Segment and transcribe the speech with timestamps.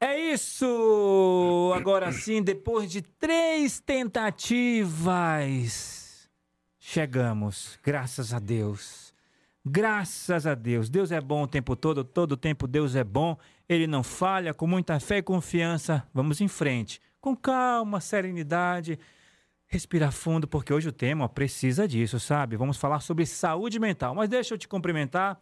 [0.00, 1.72] É isso!
[1.74, 4.98] Agora sim, depois de três tentativas,
[6.78, 9.12] chegamos, graças a Deus.
[9.66, 10.88] Graças a Deus.
[10.88, 13.36] Deus é bom o tempo todo, todo o tempo Deus é bom.
[13.68, 16.06] Ele não falha, com muita fé e confiança.
[16.14, 18.98] Vamos em frente, com calma, serenidade.
[19.66, 22.56] Respira fundo, porque hoje o tema precisa disso, sabe?
[22.56, 24.14] Vamos falar sobre saúde mental.
[24.14, 25.38] Mas deixa eu te cumprimentar.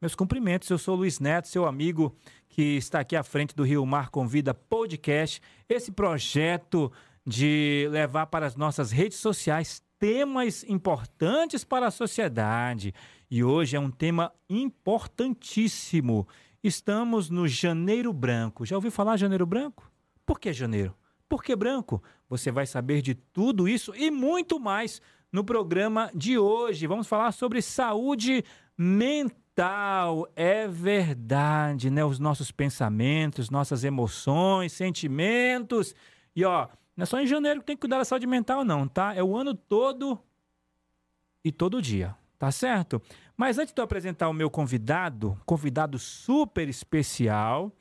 [0.00, 2.16] Meus cumprimentos, eu sou Luiz Neto, seu amigo
[2.48, 5.42] que está aqui à frente do Rio Mar Convida Podcast.
[5.68, 6.90] Esse projeto
[7.26, 12.94] de levar para as nossas redes sociais temas importantes para a sociedade.
[13.30, 16.26] E hoje é um tema importantíssimo.
[16.64, 18.64] Estamos no Janeiro Branco.
[18.64, 19.92] Já ouviu falar Janeiro Branco?
[20.24, 20.96] Por que janeiro?
[21.28, 22.02] Por que branco?
[22.26, 26.86] Você vai saber de tudo isso e muito mais no programa de hoje.
[26.86, 28.42] Vamos falar sobre saúde
[28.78, 29.49] mental.
[30.34, 32.04] É verdade, né?
[32.04, 35.94] Os nossos pensamentos, nossas emoções, sentimentos.
[36.34, 38.86] E ó, não é só em janeiro que tem que cuidar da saúde mental, não,
[38.86, 39.14] tá?
[39.14, 40.18] É o ano todo
[41.44, 43.00] e todo dia, tá certo?
[43.36, 47.72] Mas antes de eu apresentar o meu convidado, convidado super especial,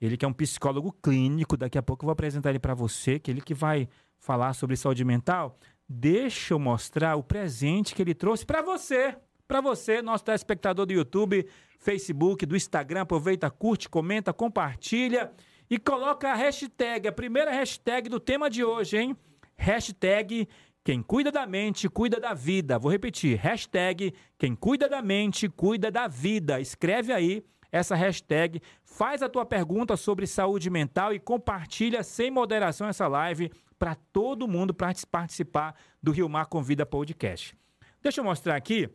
[0.00, 3.18] ele que é um psicólogo clínico, daqui a pouco eu vou apresentar ele para você,
[3.18, 3.88] que ele que vai
[4.18, 5.56] falar sobre saúde mental.
[5.88, 9.16] Deixa eu mostrar o presente que ele trouxe para você.
[9.52, 11.46] Para você, nosso telespectador do YouTube,
[11.78, 15.30] Facebook, do Instagram, aproveita, curte, comenta, compartilha
[15.68, 19.14] e coloca a hashtag, a primeira hashtag do tema de hoje, hein?
[19.54, 20.48] Hashtag
[20.82, 22.78] quem cuida da mente, cuida da vida.
[22.78, 26.58] Vou repetir, hashtag quem cuida da mente, cuida da vida.
[26.58, 32.88] Escreve aí essa hashtag, faz a tua pergunta sobre saúde mental e compartilha sem moderação
[32.88, 37.54] essa live para todo mundo participar do Rio Mar Convida Podcast.
[38.02, 38.88] Deixa eu mostrar aqui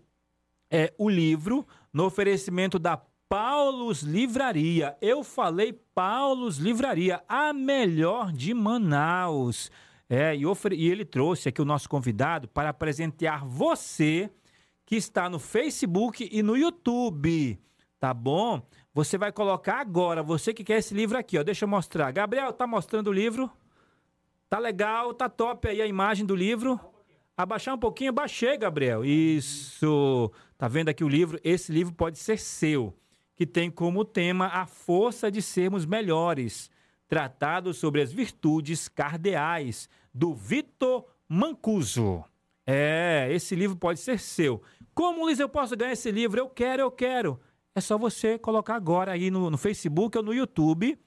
[0.69, 4.95] é, o livro no oferecimento da Paulos Livraria.
[5.01, 9.71] Eu falei Paulos Livraria, a melhor de Manaus.
[10.09, 10.43] É, e,
[10.75, 14.29] e ele trouxe aqui o nosso convidado para apresentar você
[14.85, 17.59] que está no Facebook e no YouTube
[17.99, 18.61] tá bom?
[18.93, 22.11] Você vai colocar agora, você que quer esse livro aqui, ó, deixa eu mostrar.
[22.11, 23.49] Gabriel, tá mostrando o livro?
[24.49, 26.79] Tá legal, tá top aí a imagem do livro.
[27.37, 29.05] Abaixar um pouquinho, baixei, Gabriel.
[29.05, 30.31] Isso.
[30.57, 31.39] Tá vendo aqui o livro?
[31.43, 32.97] Esse livro pode ser seu,
[33.35, 36.71] que tem como tema a força de sermos melhores,
[37.07, 42.23] tratado sobre as virtudes cardeais do Vitor Mancuso.
[42.65, 44.61] É, esse livro pode ser seu.
[44.93, 46.39] Como, Luiz, eu posso ganhar esse livro?
[46.39, 47.39] Eu quero, eu quero
[47.77, 50.99] é só você colocar agora aí no, no Facebook ou no YouTube,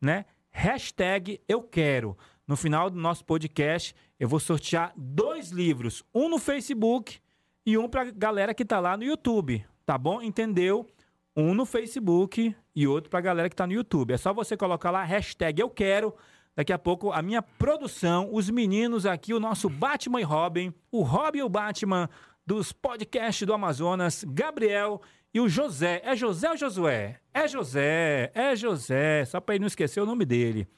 [0.00, 0.24] né?
[0.50, 2.16] Hashtag eu quero.
[2.46, 7.18] No final do nosso podcast, eu vou sortear dois livros, um no Facebook
[7.64, 10.20] e um para galera que tá lá no YouTube, tá bom?
[10.20, 10.86] Entendeu?
[11.34, 14.12] Um no Facebook e outro para galera que tá no YouTube.
[14.12, 16.14] É só você colocar lá hashtag eu quero.
[16.54, 21.02] Daqui a pouco a minha produção, os meninos aqui, o nosso Batman e Robin, o
[21.02, 22.08] Robin e o Batman
[22.46, 25.00] dos podcasts do Amazonas, Gabriel
[25.32, 27.18] e o José, é José ou Josué?
[27.32, 30.68] É José, é José, só para ele não esquecer o nome dele.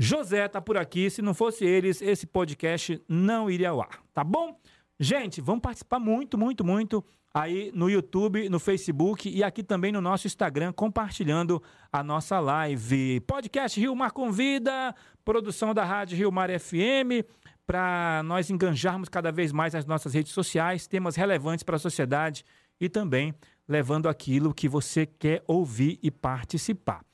[0.00, 4.22] José tá por aqui, se não fosse eles, esse podcast não iria ao ar, tá
[4.22, 4.56] bom?
[5.00, 7.04] Gente, vamos participar muito, muito, muito
[7.34, 11.60] aí no YouTube, no Facebook e aqui também no nosso Instagram, compartilhando
[11.92, 13.20] a nossa live.
[13.22, 14.94] Podcast Rio Mar Convida,
[15.24, 17.26] produção da Rádio Rio Mar FM,
[17.66, 22.44] para nós enganjarmos cada vez mais as nossas redes sociais, temas relevantes para a sociedade
[22.80, 23.34] e também
[23.66, 27.07] levando aquilo que você quer ouvir e participar.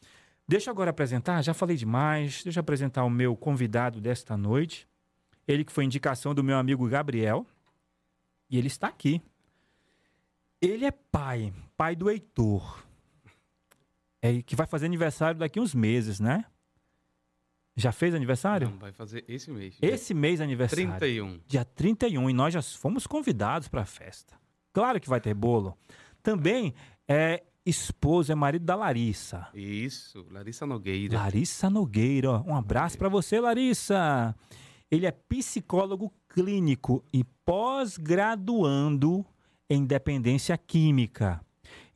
[0.46, 4.86] Deixa eu agora apresentar, já falei demais, deixa eu apresentar o meu convidado desta noite.
[5.48, 7.46] Ele que foi indicação do meu amigo Gabriel.
[8.50, 9.22] E ele está aqui.
[10.60, 12.82] Ele é pai, pai do Heitor.
[14.20, 16.44] É, que vai fazer aniversário daqui uns meses, né?
[17.76, 18.70] Já fez aniversário?
[18.70, 19.76] Não, vai fazer esse mês.
[19.82, 20.86] Esse mês aniversário.
[20.98, 21.40] 31.
[21.46, 22.30] Dia 31.
[22.30, 24.34] E nós já fomos convidados para a festa.
[24.72, 25.76] Claro que vai ter bolo.
[26.22, 26.74] Também
[27.08, 29.48] é esposo, é marido da Larissa.
[29.54, 31.16] Isso, Larissa Nogueira.
[31.18, 32.42] Larissa Nogueira.
[32.42, 34.34] Um abraço para você, Larissa.
[34.90, 39.24] Ele é psicólogo clínico e pós-graduando
[39.68, 41.40] em dependência química.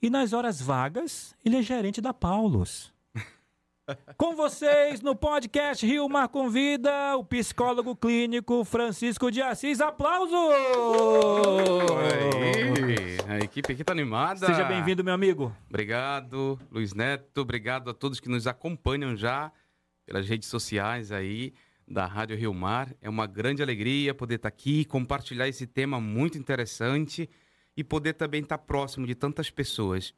[0.00, 2.92] E nas horas vagas, ele é gerente da Paulos.
[4.16, 9.80] Com vocês no podcast Rio Mar Convida, o psicólogo clínico Francisco de Assis.
[9.80, 10.34] Aplausos!
[12.00, 14.46] Aí, a equipe aqui tá animada.
[14.46, 15.54] Seja bem-vindo, meu amigo.
[15.68, 17.42] Obrigado, Luiz Neto.
[17.42, 19.52] Obrigado a todos que nos acompanham já
[20.06, 21.52] pelas redes sociais aí
[21.86, 22.88] da Rádio Rio Mar.
[23.02, 27.28] É uma grande alegria poder estar aqui, compartilhar esse tema muito interessante
[27.76, 30.14] e poder também estar próximo de tantas pessoas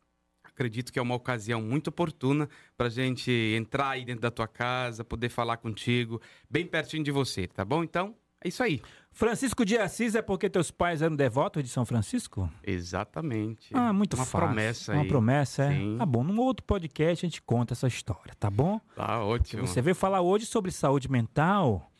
[0.60, 2.46] acredito que é uma ocasião muito oportuna
[2.76, 6.20] para a gente entrar aí dentro da tua casa, poder falar contigo,
[6.50, 7.82] bem pertinho de você, tá bom?
[7.82, 8.81] Então, é isso aí.
[9.12, 12.48] Francisco de Assis é porque teus pais eram devotos de São Francisco?
[12.62, 13.70] Exatamente.
[13.75, 14.46] Ah, muito uma fácil.
[14.46, 15.08] promessa Uma aí.
[15.08, 15.76] promessa, é?
[15.76, 15.96] Sim.
[15.98, 18.81] Tá bom, num outro podcast a gente conta essa história, tá bom?
[18.94, 19.66] Tá ótimo.
[19.66, 21.90] Você veio falar hoje sobre saúde mental.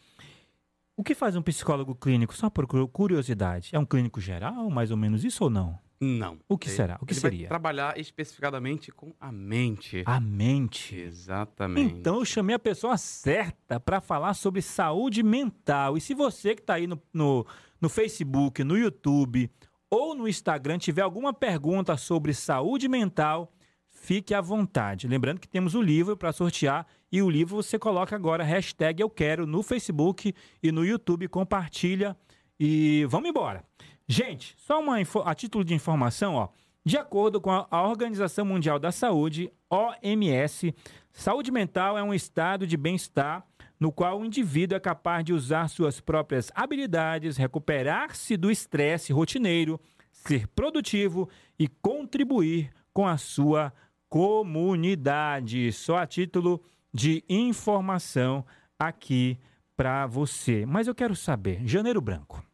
[0.96, 2.34] O que faz um psicólogo clínico?
[2.37, 3.70] Só por cu- curiosidade.
[3.72, 5.78] É um clínico geral, mais ou menos isso ou não?
[6.00, 6.38] Não.
[6.49, 6.99] O que Ele- será?
[7.02, 7.47] O que seria?
[7.49, 10.02] trabalhar especificadamente com a mente.
[10.06, 10.97] A mente.
[10.97, 11.94] Exatamente.
[11.94, 15.99] Então eu chamei a pessoa certa para falar sobre saúde mental.
[15.99, 17.47] E se você que está aí no, no,
[17.81, 19.50] no Facebook, no YouTube
[19.91, 23.53] ou no Instagram tiver alguma pergunta sobre saúde mental,
[23.91, 25.06] fique à vontade.
[25.06, 29.11] Lembrando que temos o livro para sortear e o livro você coloca agora hashtag eu
[29.11, 30.32] quero no Facebook
[30.62, 32.17] e no YouTube, compartilha
[32.58, 33.64] e vamos embora.
[34.12, 36.48] Gente, só uma a título de informação, ó.
[36.84, 40.74] De acordo com a Organização Mundial da Saúde, OMS,
[41.12, 43.46] saúde mental é um estado de bem-estar
[43.78, 49.78] no qual o indivíduo é capaz de usar suas próprias habilidades, recuperar-se do estresse rotineiro,
[50.10, 53.72] ser produtivo e contribuir com a sua
[54.08, 55.70] comunidade.
[55.70, 56.60] Só a título
[56.92, 58.44] de informação
[58.76, 59.38] aqui
[59.76, 60.66] para você.
[60.66, 62.50] Mas eu quero saber, Janeiro Branco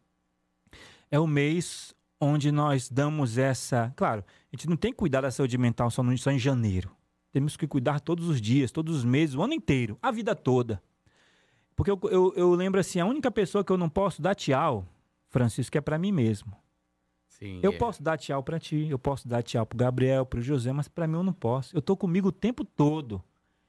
[1.09, 3.93] é o mês onde nós damos essa.
[3.95, 6.91] Claro, a gente não tem que cuidar da saúde mental só, no, só em janeiro.
[7.31, 10.81] Temos que cuidar todos os dias, todos os meses, o ano inteiro, a vida toda.
[11.75, 14.85] Porque eu, eu, eu lembro assim: a única pessoa que eu não posso dar tchau,
[15.29, 16.53] Francisco, é para mim mesmo.
[17.27, 17.77] Sim, Eu é.
[17.77, 21.05] posso dar tchau para ti, eu posso dar tchau pro Gabriel, pro José, mas para
[21.05, 21.75] mim eu não posso.
[21.77, 23.23] Eu tô comigo o tempo todo.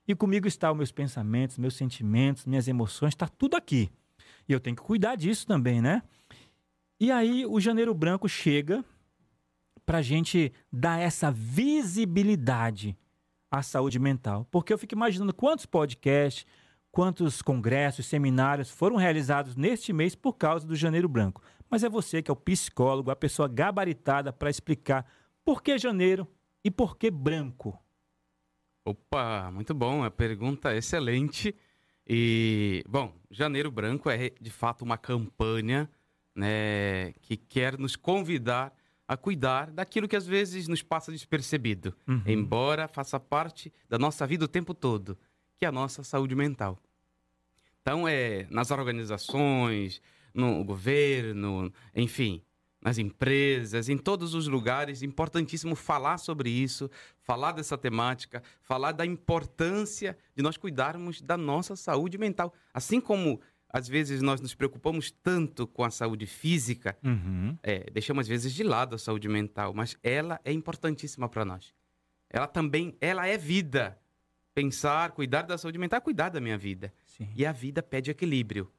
[0.06, 3.90] E comigo estão meus pensamentos, meus sentimentos, minhas emoções, está tudo aqui.
[4.48, 6.02] E eu tenho que cuidar disso também, né?
[7.00, 8.84] E aí o Janeiro Branco chega
[9.86, 12.96] para gente dar essa visibilidade
[13.50, 14.46] à saúde mental.
[14.50, 16.44] Porque eu fico imaginando quantos podcasts,
[16.90, 21.40] quantos congressos, seminários foram realizados neste mês por causa do Janeiro Branco.
[21.70, 25.06] Mas é você que é o psicólogo, a pessoa gabaritada para explicar
[25.44, 26.26] por que janeiro
[26.64, 27.78] e por que branco.
[28.84, 31.54] Opa, muito bom, a pergunta excelente.
[32.06, 35.88] E, bom, Janeiro Branco é de fato uma campanha
[36.38, 38.72] né, que quer nos convidar
[39.08, 42.22] a cuidar daquilo que às vezes nos passa despercebido, Uhum.
[42.26, 45.18] embora faça parte da nossa vida o tempo todo,
[45.56, 46.78] que é a nossa saúde mental.
[47.82, 50.00] Então, é nas organizações,
[50.32, 52.42] no governo, enfim,
[52.80, 56.88] nas empresas, em todos os lugares, importantíssimo falar sobre isso,
[57.22, 62.52] falar dessa temática, falar da importância de nós cuidarmos da nossa saúde mental.
[62.72, 63.40] Assim como
[63.70, 67.56] às vezes nós nos preocupamos tanto com a saúde física, Uhum.
[67.62, 71.74] é, deixamos às vezes de lado a saúde mental, mas ela é importantíssima para nós.
[72.30, 73.98] Ela também, ela é vida.
[74.54, 76.92] Pensar, cuidar da saúde mental, é cuidar da minha vida.
[77.06, 77.28] Sim.
[77.36, 78.70] E a vida pede equilíbrio.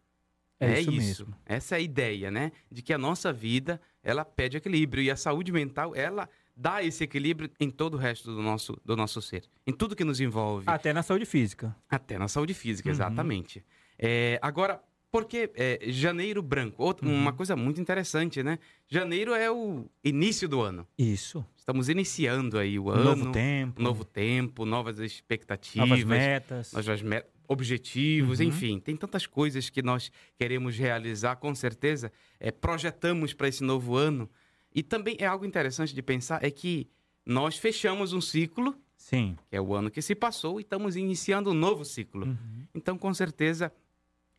[0.59, 1.33] É isso mesmo.
[1.45, 2.51] Essa é a ideia, né?
[2.69, 5.01] De que a nossa vida, ela pede equilíbrio.
[5.01, 8.93] E a saúde mental, ela dá esse equilíbrio em todo o resto do nosso, do
[8.97, 9.45] nosso ser.
[9.65, 10.65] Em tudo que nos envolve.
[10.67, 11.73] Até na saúde física.
[11.89, 12.93] Até na saúde física, Uhum.
[12.95, 13.63] exatamente.
[13.99, 14.81] É, agora,
[15.11, 16.81] porque é, janeiro branco?
[16.83, 17.13] Outra- Uhum.
[17.15, 18.57] Uma coisa muito interessante, né?
[18.87, 20.87] Janeiro é o início do ano.
[20.97, 21.45] Isso.
[21.57, 23.03] Estamos iniciando aí o ano.
[23.03, 23.81] novo tempo.
[23.81, 25.87] novo tempo, novas expectativas.
[25.89, 26.73] novas metas.
[26.73, 28.45] novas me- objetivos, Uhum.
[28.45, 33.95] enfim, tem tantas coisas que nós queremos realizar, com certeza, é, projetamos para esse novo
[33.95, 34.29] ano.
[34.73, 36.87] E também é algo interessante de pensar é que
[37.25, 39.35] nós fechamos um ciclo, Sim.
[39.49, 42.27] que é o ano que se passou, e estamos iniciando um novo ciclo.
[42.27, 42.67] Uhum.
[42.75, 43.71] Então, com certeza,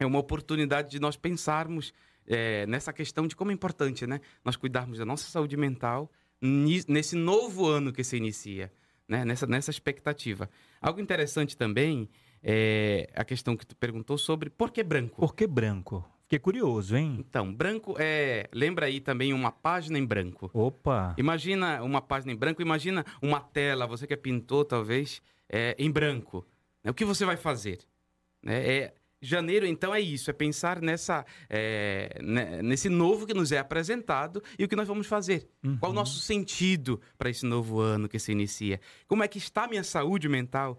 [0.01, 1.93] é uma oportunidade de nós pensarmos
[2.27, 4.21] é, nessa questão de como é importante, né?
[4.45, 8.73] Nós cuidarmos da nossa saúde mental nesse novo ano que se inicia,
[9.07, 9.25] né?
[9.25, 10.49] Nessa, nessa expectativa.
[10.81, 12.09] Algo interessante também
[12.43, 15.21] é a questão que tu perguntou sobre por que branco.
[15.21, 16.05] Por que branco?
[16.23, 17.17] Fiquei curioso, hein?
[17.19, 18.49] Então, branco é.
[18.55, 20.49] Lembra aí também uma página em branco.
[20.55, 21.15] Opa.
[21.19, 25.91] Imagina uma página em branco, imagina uma tela, você que é pintor, talvez, é, em
[25.91, 26.47] branco.
[26.85, 26.91] né?
[26.91, 27.81] O que você vai fazer?
[28.41, 28.65] Né?
[28.65, 32.19] É, janeiro, então, é isso, é pensar nessa, é,
[32.63, 35.49] nesse novo que nos é apresentado e o que nós vamos fazer.
[35.79, 36.01] Qual o Uhum.
[36.01, 38.81] nosso sentido para esse novo ano que se inicia?
[39.07, 40.79] Como é que está a minha saúde mental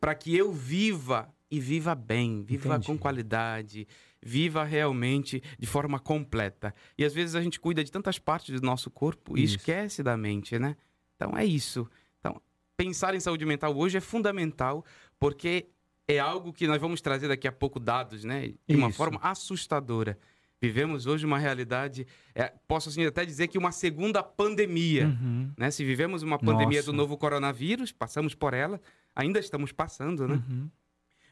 [0.00, 2.86] para que eu viva e viva bem, viva Entendi.
[2.86, 3.86] com qualidade,
[4.22, 6.74] viva realmente de forma completa.
[6.96, 9.56] E às vezes a gente cuida de tantas partes do nosso corpo e Isso.
[9.56, 10.76] esquece da mente, né?
[11.16, 11.88] Então é isso.
[12.20, 12.40] Então,
[12.76, 14.84] pensar em saúde mental hoje é fundamental
[15.18, 15.68] porque
[16.08, 18.54] é algo que nós vamos trazer daqui a pouco dados, né?
[18.68, 18.96] De uma Isso.
[18.96, 20.18] forma assustadora.
[20.60, 25.06] Vivemos hoje uma realidade, é, posso assim até dizer que uma segunda pandemia.
[25.06, 25.50] Uhum.
[25.58, 25.72] Né?
[25.72, 26.92] Se vivemos uma pandemia Nossa.
[26.92, 28.80] do novo coronavírus, passamos por ela,
[29.14, 30.34] ainda estamos passando, né?
[30.48, 30.70] Uhum.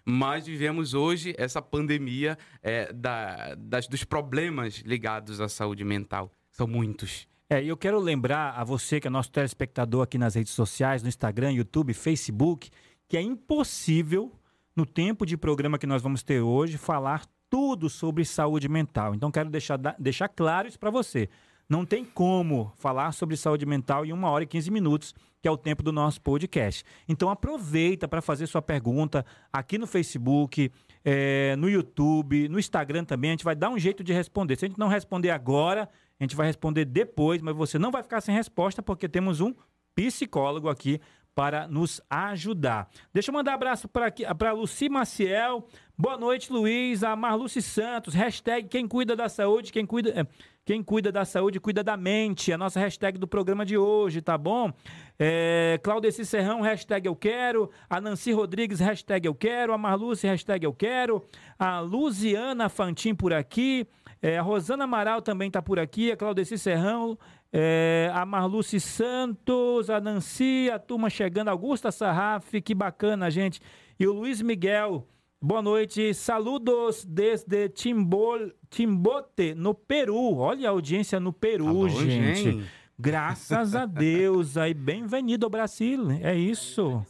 [0.04, 6.32] Mas vivemos hoje essa pandemia é, da, das, dos problemas ligados à saúde mental.
[6.50, 7.28] São muitos.
[7.48, 11.02] É, e eu quero lembrar a você que é nosso telespectador aqui nas redes sociais,
[11.02, 12.70] no Instagram, YouTube, Facebook,
[13.08, 14.32] que é impossível,
[14.74, 19.14] no tempo de programa que nós vamos ter hoje, falar tudo sobre saúde mental.
[19.14, 21.28] Então, quero deixar, deixar claro isso para você.
[21.68, 25.50] Não tem como falar sobre saúde mental em uma hora e 15 minutos, que é
[25.50, 26.84] o tempo do nosso podcast.
[27.08, 30.70] Então, aproveita para fazer sua pergunta aqui no Facebook,
[31.04, 33.30] eh, no YouTube, no Instagram também.
[33.30, 34.56] A gente vai dar um jeito de responder.
[34.56, 38.02] Se a gente não responder agora, a gente vai responder depois, mas você não vai
[38.02, 39.54] ficar sem resposta, porque temos um
[39.94, 41.00] psicólogo aqui
[41.34, 42.88] para nos ajudar.
[43.12, 45.66] Deixa eu mandar um abraço para Luci Maciel.
[45.96, 47.02] Boa noite, Luiz.
[47.04, 48.14] A Marluce Santos.
[48.14, 50.10] Hashtag quem cuida da saúde, quem cuida.
[50.10, 50.26] é,
[50.64, 52.52] Quem cuida da saúde, cuida da mente.
[52.52, 54.72] A nossa hashtag do programa de hoje, tá bom?
[55.18, 57.70] É, Claudeci Serrão, hashtag eu quero.
[57.88, 59.72] A Nancy Rodrigues, hashtag eu quero.
[59.72, 61.22] A Marluce, hashtag eu quero.
[61.58, 63.86] A Luziana Fantin por aqui.
[64.22, 66.12] É, a Rosana Amaral também está por aqui.
[66.12, 67.18] A Claudeci Serrão.
[67.52, 69.90] É, a Marluce Santos.
[69.90, 70.70] A Nancy.
[70.72, 71.48] A turma chegando.
[71.48, 72.52] Augusta Sarraf.
[72.60, 73.60] Que bacana, gente.
[73.98, 75.06] E o Luiz Miguel.
[75.42, 76.12] Boa noite.
[76.12, 80.36] Saludos desde Timbol, Timbote, no Peru.
[80.36, 82.48] Olha a audiência no Peru, Tá gente.
[82.50, 82.64] hein?
[82.98, 84.58] Graças a Deus.
[84.58, 86.10] Aí, bem-vindo ao Brasil.
[86.22, 87.02] É isso.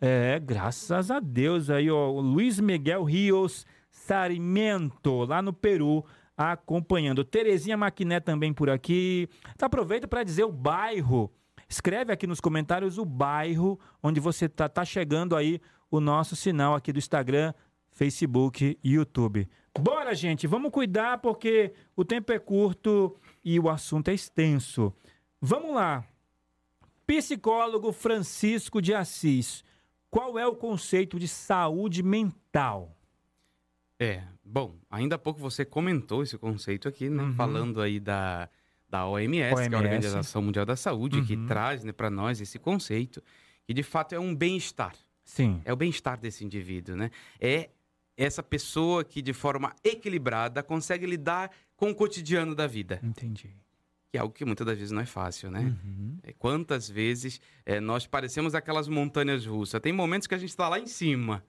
[0.00, 1.68] É, graças a Deus.
[1.70, 6.04] Aí, ó, o Luiz Miguel Rios Sarmiento, lá no Peru,
[6.40, 7.22] acompanhando.
[7.22, 9.28] Terezinha Maquiné também por aqui.
[9.54, 11.30] Então, aproveita para dizer o bairro.
[11.68, 16.74] Escreve aqui nos comentários o bairro onde você tá, tá chegando aí o nosso sinal
[16.74, 17.52] aqui do Instagram,
[17.90, 19.46] Facebook e YouTube.
[19.78, 24.94] Bora, gente, vamos cuidar porque o tempo é curto e o assunto é extenso.
[25.40, 26.04] Vamos lá.
[27.06, 29.62] Psicólogo Francisco de Assis.
[30.10, 32.96] Qual é o conceito de saúde mental?
[33.98, 37.22] É, bom, ainda há pouco você comentou esse conceito aqui, né?
[37.22, 37.32] Uhum.
[37.34, 38.48] Falando aí da,
[38.88, 39.74] da OMS, que é a OMS.
[39.76, 41.46] Organização Mundial da Saúde, que Uhum.
[41.46, 43.22] traz né, para nós esse conceito,
[43.64, 44.94] que de fato é um bem-estar.
[45.24, 45.60] Sim.
[45.64, 47.10] É o bem-estar desse indivíduo, né?
[47.40, 47.70] É
[48.16, 53.48] essa pessoa que, de forma equilibrada, consegue lidar com o cotidiano da vida, Entendi.
[54.10, 55.60] que é algo que muitas das vezes não é fácil, né?
[55.84, 56.18] Uhum.
[56.24, 59.80] É, Quantas vezes é, nós parecemos aquelas montanhas russas?
[59.80, 61.42] Tem momentos que a gente está lá em cima,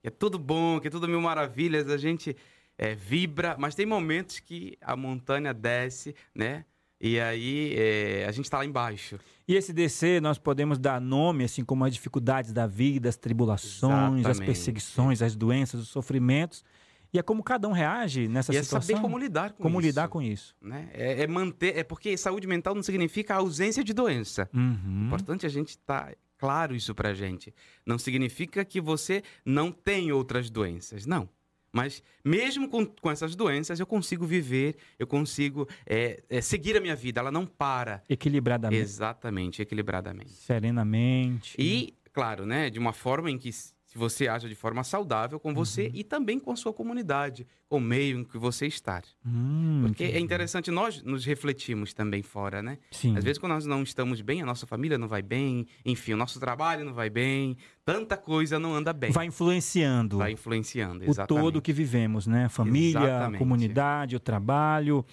[0.00, 2.36] que é tudo bom, que é tudo mil maravilhas, a gente
[2.76, 6.64] é, vibra, mas tem momentos que a montanha desce, né?
[7.00, 9.18] E aí é, a gente está lá embaixo.
[9.46, 13.92] E esse descer nós podemos dar nome, assim como as dificuldades da vida, as tribulações,
[13.92, 14.46] as Exatamente.
[14.46, 16.64] perseguições, as doenças, os sofrimentos.
[17.12, 18.86] E é como cada um reage nessa e é situação.
[18.86, 19.86] saber como lidar com como isso.
[19.86, 20.54] lidar com isso.
[20.60, 20.90] Né?
[20.92, 24.48] É, é manter, é porque saúde mental não significa a ausência de doença.
[24.52, 25.06] Uhum.
[25.06, 27.52] Importante a gente estar claro isso pra gente.
[27.84, 31.28] Não significa que você não tem outras doenças, não.
[31.72, 36.80] Mas mesmo com, com essas doenças, eu consigo viver, eu consigo é, é, seguir a
[36.80, 37.20] minha vida.
[37.20, 38.02] Ela não para.
[38.08, 40.30] Equilibradamente, Exatamente, equilibradamente.
[40.30, 41.54] serenamente.
[41.58, 43.50] E, claro, né, de uma forma em que
[43.98, 47.78] se você age de forma saudável com você e também com a sua comunidade, com
[47.78, 49.02] o meio em que você está.
[49.26, 52.78] Hum, Porque é interessante, nós nos refletimos também fora, né?
[52.92, 53.16] Sim.
[53.16, 56.16] Às vezes, quando nós não estamos bem, a nossa família não vai bem, enfim, o
[56.16, 59.10] nosso trabalho não vai bem, tanta coisa não anda bem.
[59.10, 61.42] vai influenciando Vai influenciando, o exatamente.
[61.44, 62.44] todo que vivemos, né?
[62.44, 63.38] A família, a Exatamente.
[63.38, 65.04] comunidade, o trabalho.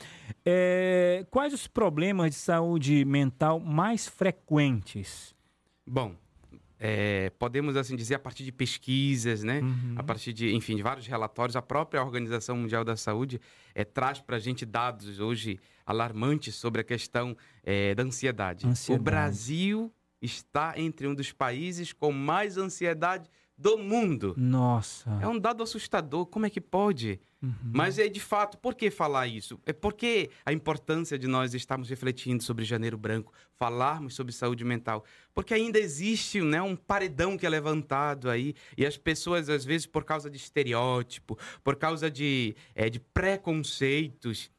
[0.46, 5.34] É, quais os problemas de saúde mental mais frequentes?
[5.88, 6.16] Bom,
[6.88, 9.60] é, podemos assim dizer a partir de pesquisas, né?
[9.60, 9.96] Uhum.
[9.96, 13.42] A partir de, enfim, de vários relatórios, a própria Organização Mundial da Saúde
[13.74, 18.68] é, traz para a gente dados hoje alarmantes sobre a questão é, da ansiedade.
[18.68, 19.02] Ansiedade.
[19.02, 23.28] O Brasil está entre um dos países com mais ansiedade
[23.58, 24.34] do mundo.
[24.38, 25.10] Nossa.
[25.22, 26.26] É um dado assustador.
[26.26, 27.20] Como é que pode?
[27.42, 27.54] Uhum.
[27.74, 29.60] Mas é de fato, por que falar isso?
[29.66, 35.06] É porque a importância de nós estarmos refletindo sobre Janeiro Branco, falarmos sobre saúde mental.
[35.34, 39.86] Porque ainda existe né, um paredão que é levantado aí, e as pessoas, às vezes,
[39.86, 44.50] por causa de estereótipo, por causa de, eh, de preconceitos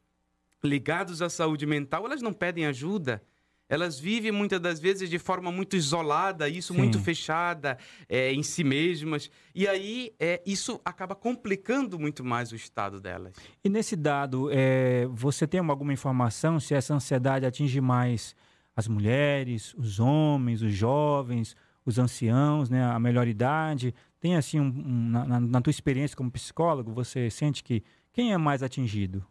[0.62, 3.22] ligados à saúde mental, elas não pedem ajuda.
[3.68, 6.78] Elas vivem muitas das vezes de forma muito isolada, isso Sim.
[6.78, 7.76] muito fechada
[8.08, 9.28] eh, em si mesmas.
[9.54, 13.34] E aí eh, isso acaba complicando muito mais o estado delas.
[13.64, 18.36] E nesse dado, é, você tem alguma informação se essa ansiedade atinge mais
[18.76, 23.92] as mulheres, os homens, os jovens, os anciãos, né, a melhor idade?
[24.20, 27.82] Tem assim, um- um- na, na- na tua experiência como psicólogo, você sente que
[28.12, 29.24] quem é mais atingido?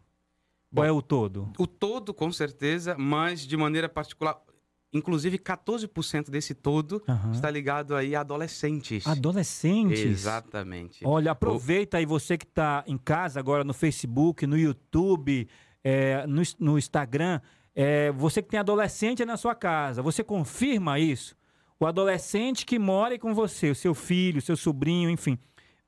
[0.80, 1.52] Ou é o todo?
[1.58, 4.40] O todo, com certeza, mas de maneira particular,
[4.92, 7.32] inclusive 14% desse todo Aham.
[7.32, 9.06] está ligado aí a adolescentes.
[9.06, 10.00] Adolescentes?
[10.00, 11.04] Exatamente.
[11.04, 15.48] Olha, aproveita aí você que está em casa agora no Facebook, no YouTube,
[15.82, 17.40] é, no, no Instagram.
[17.74, 21.36] é, você que tem adolescente na sua casa, você confirma isso?
[21.78, 25.38] O adolescente que mora com você, o seu filho, o seu sobrinho, enfim.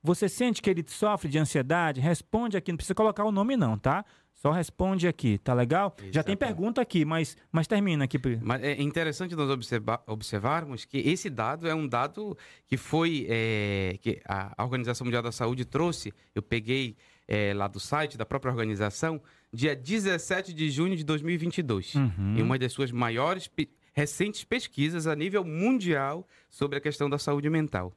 [0.03, 1.99] Você sente que ele sofre de ansiedade?
[1.99, 4.05] Responde aqui, não precisa colocar o nome não, tá?
[4.41, 5.93] Só responde aqui, tá legal?
[5.97, 6.37] Já tem Exatamente.
[6.39, 8.17] pergunta aqui, mas, mas termina aqui.
[8.41, 13.97] Mas é interessante nós observa- observarmos que esse dado é um dado que foi é,
[14.01, 16.13] que a Organização Mundial da Saúde trouxe.
[16.33, 16.95] Eu peguei
[17.27, 19.21] é, lá do site da própria organização,
[19.53, 22.35] dia 17 de junho de 2022, Uhum.
[22.37, 23.49] em uma das suas maiores
[23.93, 27.93] recentes pesquisas a nível mundial sobre a questão da saúde mental.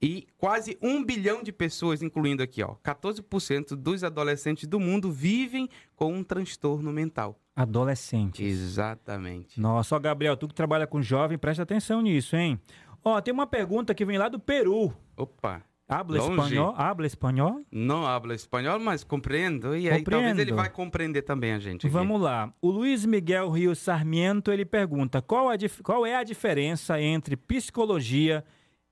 [0.00, 5.68] E quase um bilhão de pessoas, incluindo aqui, ó, 14% dos adolescentes do mundo vivem
[5.96, 7.36] com um transtorno mental.
[7.56, 8.40] Adolescentes.
[8.46, 9.60] Exatamente.
[9.60, 12.60] Nossa, ó, Gabriel, tu que trabalha com jovem, presta atenção nisso, hein?
[13.04, 14.92] Ó, tem uma pergunta que vem lá do Peru.
[15.16, 16.30] Opa, Habla Longe.
[16.30, 16.74] espanhol?
[16.76, 17.64] Habla espanhol?
[17.72, 19.74] não habla espanhol, mas compreendo.
[19.74, 20.40] E aí talvez Compreendo.
[20.40, 21.86] ele vai compreender também a gente.
[21.86, 21.92] aqui.
[21.92, 22.52] Vamos lá.
[22.60, 28.44] O Luiz Miguel Rio Sarmiento, ele pergunta, qual, a qual é a diferença entre psicologia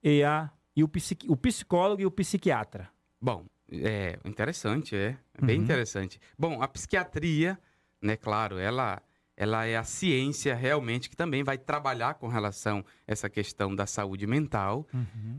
[0.02, 2.88] e, a, e o, psiqui- o psicólogo e o psiquiatra?
[3.20, 5.16] Bom, é interessante, é.
[5.34, 5.64] É bem Uhum.
[5.64, 6.20] interessante.
[6.38, 7.58] Bom, a psiquiatria,
[8.00, 9.02] né, claro, ela,
[9.36, 13.86] ela é a ciência realmente que também vai trabalhar com relação a essa questão da
[13.86, 14.86] saúde mental.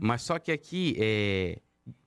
[0.00, 1.60] Mas só que aqui, é,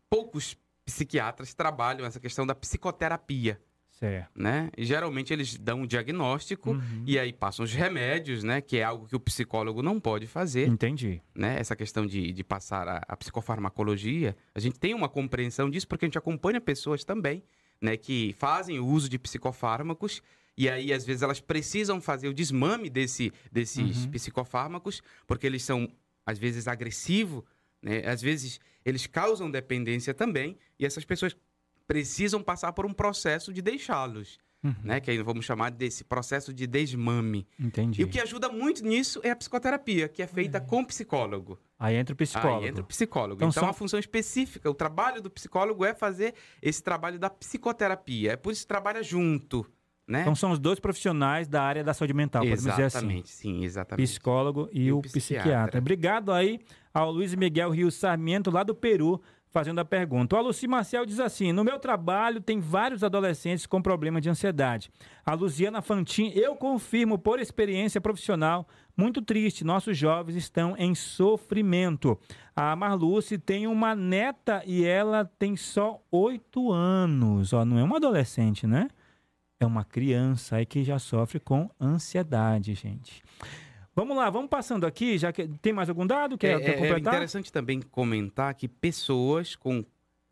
[0.10, 3.62] poucos psiquiatras trabalham essa questão da psicoterapia,
[4.02, 4.32] Certo.
[4.36, 4.70] né?
[4.76, 7.04] E geralmente eles dão um diagnóstico Uhum.
[7.06, 8.60] e aí passam os remédios, né?
[8.60, 10.68] Que é algo que o psicólogo não pode fazer.
[10.68, 11.22] Entendi.
[11.36, 15.88] né, essa questão de, de passar a, a psicofarmacologia, a gente tem uma compreensão disso
[15.88, 17.44] porque a gente acompanha pessoas também,
[17.80, 20.22] né, que fazem o uso de psicofármacos
[20.58, 24.12] e aí às vezes elas precisam fazer o desmame desse, desses Uhum.
[24.12, 25.88] psicofármacos porque eles são
[26.26, 27.44] às vezes agressivos,
[27.82, 31.36] né, às vezes eles causam dependência também e essas pessoas
[31.94, 34.76] precisam passar por um processo de deixá-los, Uhum.
[34.84, 37.48] né, que aí vamos chamar desse processo de desmame.
[37.60, 38.00] Entendi.
[38.00, 41.58] E o que ajuda muito nisso é a psicoterapia, que é feita com psicólogo.
[41.80, 42.62] Aí entra o psicólogo.
[42.64, 43.34] Aí entra o psicólogo.
[43.38, 44.70] Então, Então, são- é uma função específica.
[44.70, 48.34] O trabalho do psicólogo é fazer esse trabalho da psicoterapia.
[48.34, 49.66] É por isso que trabalha junto,
[50.08, 50.22] né?
[50.22, 52.98] Então são os dois profissionais da área da saúde mental, podemos dizer assim.
[52.98, 54.08] exatamente, sim, exatamente.
[54.08, 55.42] psicólogo e, E o o psiquiatra.
[55.44, 55.80] psiquiatra.
[55.80, 56.60] Obrigado aí
[56.94, 60.36] ao Luiz Miguel Rio Sarmiento, lá do Peru, fazendo a pergunta.
[60.36, 64.92] O Aluci Marcel diz assim: No meu trabalho tem vários adolescentes com problema de ansiedade.
[65.26, 72.18] A Luziana Fantin, eu confirmo por experiência profissional, muito triste, nossos jovens estão em sofrimento.
[72.56, 77.54] A Marluce tem uma neta e ela tem só oito anos.
[77.54, 78.88] Ó, não é uma adolescente, né?
[79.60, 83.22] É uma criança aí que já sofre com ansiedade, gente.
[83.96, 86.38] Vamos lá, vamos passando aqui, já que tem mais algum dado?
[86.38, 87.14] Quer, é, quer é- é completar?
[87.14, 89.84] interessante também comentar que pessoas com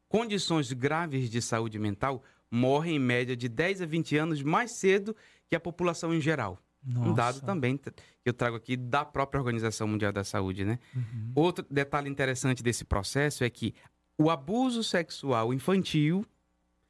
[0.08, 5.16] condições graves de saúde mental morrem em média de 10 a 20 anos mais cedo
[5.48, 6.58] que a população em geral.
[6.88, 7.46] Um dado Nossa.
[7.46, 7.92] também que
[8.24, 10.80] eu trago aqui da própria Organização Mundial da Saúde, né?
[10.96, 11.32] Uhum.
[11.36, 13.76] Outro detalhe interessante desse processo é que
[14.18, 16.26] o abuso sexual infantil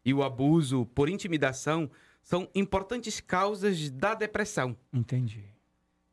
[0.05, 1.89] e o abuso por intimidação
[2.21, 4.77] são importantes causas da depressão.
[4.93, 5.43] Entendi.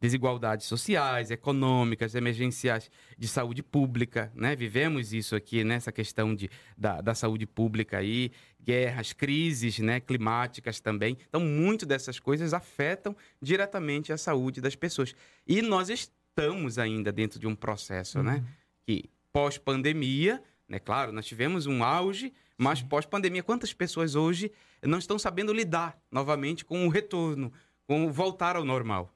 [0.07, 2.89] Desigualdades sociais, econômicas, emergenciais
[3.19, 4.55] de saúde pública, né?
[4.55, 8.31] Vivemos isso aqui nessa questão de, da, da saúde pública aí,
[8.63, 9.99] guerras, crises né?
[9.99, 11.19] climáticas também.
[11.29, 15.13] Então, muito dessas coisas afetam diretamente a saúde das pessoas.
[15.45, 18.45] E nós estamos ainda dentro de um processo, né?
[18.85, 25.19] que pós-pandemia, né, claro, nós tivemos um auge, mas pós-pandemia, quantas pessoas hoje não estão
[25.19, 27.53] sabendo lidar novamente com o retorno,
[27.89, 29.16] com o voltar ao normal?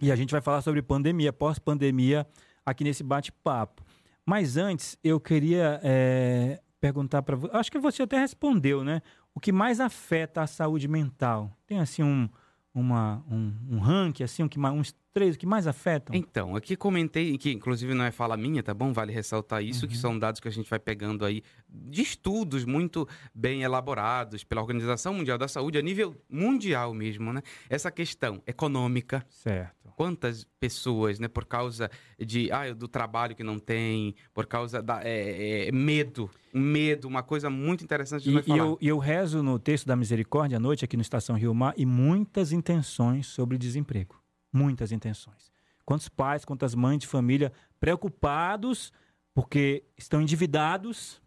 [0.00, 2.26] E a gente vai falar sobre pandemia, pós-pandemia,
[2.64, 3.82] aqui nesse bate-papo.
[4.26, 7.56] Mas antes, eu queria é, perguntar para você.
[7.56, 9.02] Acho que você até respondeu, né?
[9.34, 11.56] O que mais afeta a saúde mental?
[11.66, 12.28] Tem assim um,
[12.74, 16.14] uma, um, um ranking, assim, um que, mais- uns três que mais afetam?
[16.14, 18.92] Então, aqui comentei, que inclusive não é fala minha, tá bom?
[18.92, 23.06] Vale ressaltar isso, que são dados que a gente vai pegando aí de estudos muito
[23.34, 27.42] bem elaborados pela Organização Mundial da Saúde, a nível mundial mesmo, né?
[27.68, 29.83] Essa questão econômica, Certo.
[29.94, 35.02] Quantas pessoas, né, por causa de ah, do trabalho que não tem, por causa da
[35.02, 39.58] é, é, medo, medo, uma coisa muito interessante de E, e eu, eu rezo no
[39.58, 44.20] texto da Misericórdia à noite, aqui no Estação Rio Mar, e muitas intenções sobre desemprego.
[44.52, 45.50] Muitas intenções.
[45.84, 48.92] Quantos pais, quantas mães de família preocupados
[49.34, 51.20] porque estão endividados,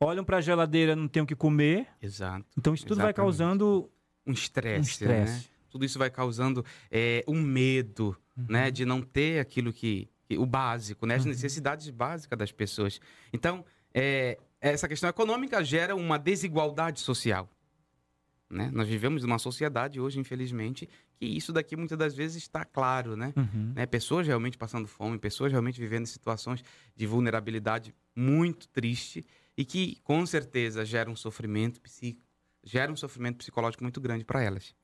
[0.00, 1.88] olham para a geladeira, não tem o que comer.
[2.00, 2.46] Exato.
[2.56, 3.16] Então isso tudo vai Exatamente.
[3.16, 3.90] causando
[4.26, 5.32] um estresse, Um estresse.
[5.48, 5.51] né?
[5.72, 8.70] Tudo isso vai causando é, um medo, né?
[8.70, 11.14] De não ter aquilo que, que- o básico, né?
[11.16, 11.30] As Uhum.
[11.30, 13.00] necessidades básicas das pessoas.
[13.32, 17.48] Então, é, essa questão econômica gera uma desigualdade social.
[18.50, 18.70] Né?
[18.70, 20.86] Nós vivemos numa sociedade hoje, infelizmente,
[21.18, 23.32] que isso daqui muitas das vezes está claro, né?
[23.34, 23.72] Uhum.
[23.74, 23.86] né?
[23.86, 26.62] Pessoas realmente passando fome, pessoas realmente vivendo situações
[26.94, 29.24] de vulnerabilidade muito triste
[29.56, 32.26] e que com certeza geram um sofrimento psíquico,
[32.62, 34.74] gera um sofrimento psicológico muito grande para elas.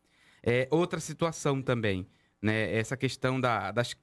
[0.42, 2.06] É, outra situação também,
[2.40, 2.74] né?
[2.74, 3.96] Essa questão da- das,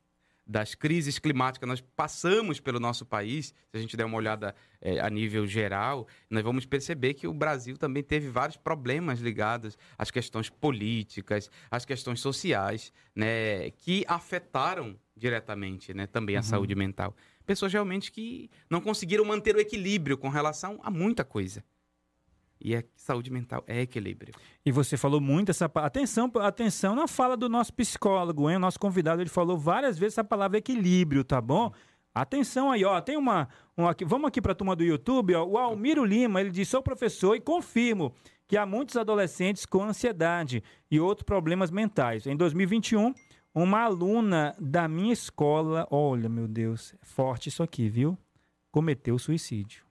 [0.45, 4.99] das crises climáticas nós passamos pelo nosso país, se a gente der uma olhada é,
[4.99, 10.11] a nível geral, nós vamos perceber que o Brasil também teve vários problemas ligados às
[10.11, 16.43] questões políticas, às questões sociais, né, que afetaram diretamente, né, também a Uhum.
[16.43, 17.15] saúde mental.
[17.45, 21.63] Pessoas realmente que não conseguiram manter o equilíbrio com relação a muita coisa.
[22.65, 24.33] E a saúde mental é equilíbrio.
[24.65, 28.55] E você falou muito essa atenção, atenção na fala do nosso psicólogo, hein?
[28.55, 31.71] O nosso convidado ele falou várias vezes essa palavra equilíbrio, tá bom?
[32.11, 32.99] Atenção aí, ó.
[32.99, 33.47] Tem uma,
[33.77, 35.45] um aqui, vamos aqui para a turma do YouTube, ó.
[35.45, 38.15] O Almiro Lima, ele diz: "Sou professor e confirmo
[38.47, 42.25] que há muitos adolescentes com ansiedade e outros problemas mentais.
[42.25, 43.13] Em 2021,
[43.53, 48.17] uma aluna da minha escola, olha, meu Deus, é forte isso aqui, viu?
[48.71, 49.85] Cometeu suicídio.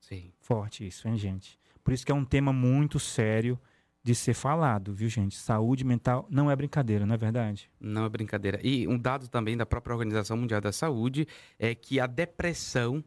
[0.00, 0.32] Sim.
[0.40, 1.56] Forte isso, hein, gente?
[1.86, 3.56] Por isso que é um tema muito sério
[4.02, 5.36] de ser falado, viu, gente?
[5.36, 7.70] Saúde mental não é brincadeira, não é verdade?
[7.78, 8.58] Não é brincadeira.
[8.60, 13.04] E um dado também da própria Organização Mundial da Saúde é que a depressão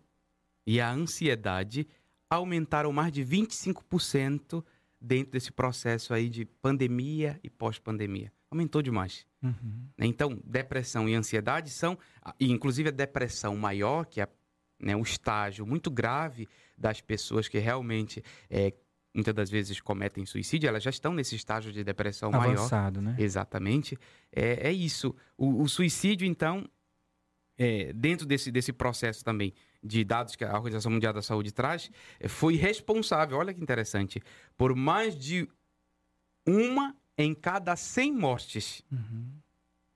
[0.65, 1.85] e a ansiedade
[2.29, 4.63] aumentaram mais de 25%
[5.01, 8.31] dentro desse processo aí de pandemia e pós-pandemia.
[8.49, 9.27] Aumentou demais.
[9.43, 9.89] Uhum.
[9.97, 10.05] né?
[10.05, 11.97] Então, depressão e ansiedade são,
[12.39, 14.27] e inclusive a depressão maior, que é
[14.79, 18.73] né, um estágio muito grave das pessoas que realmente, é,
[19.13, 22.53] muitas das vezes, cometem suicídio, elas já estão nesse estágio de depressão maior.
[22.53, 23.15] Avançado, né?
[23.19, 23.97] Exatamente.
[24.31, 25.15] É, é isso.
[25.37, 26.69] O, o suicídio, então,
[27.57, 31.89] é, dentro desse, desse processo também de dados que a Organização Mundial da Saúde traz,
[32.19, 34.21] é, foi responsável, olha que interessante,
[34.57, 35.47] por mais de
[36.47, 38.83] uma em cada 100 mortes.
[38.91, 39.29] Uhum.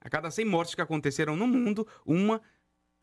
[0.00, 2.40] A cada 100 mortes que aconteceram no mundo, uma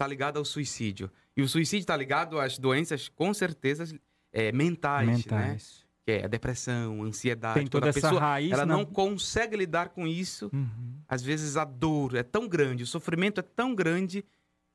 [0.02, 1.10] está ligada ao suicídio.
[1.38, 3.86] E o suicídio está ligado às doenças, com certeza,
[4.34, 5.14] é, mentais, né?
[5.16, 5.86] Mentais.
[6.06, 7.60] Que é a depressão, a ansiedade.
[7.60, 8.52] Tem toda a essa pessoa raiz.
[8.52, 10.96] ela na- não consegue lidar com isso, Uhum.
[11.08, 14.26] às vezes a dor é tão grande, o sofrimento é tão grande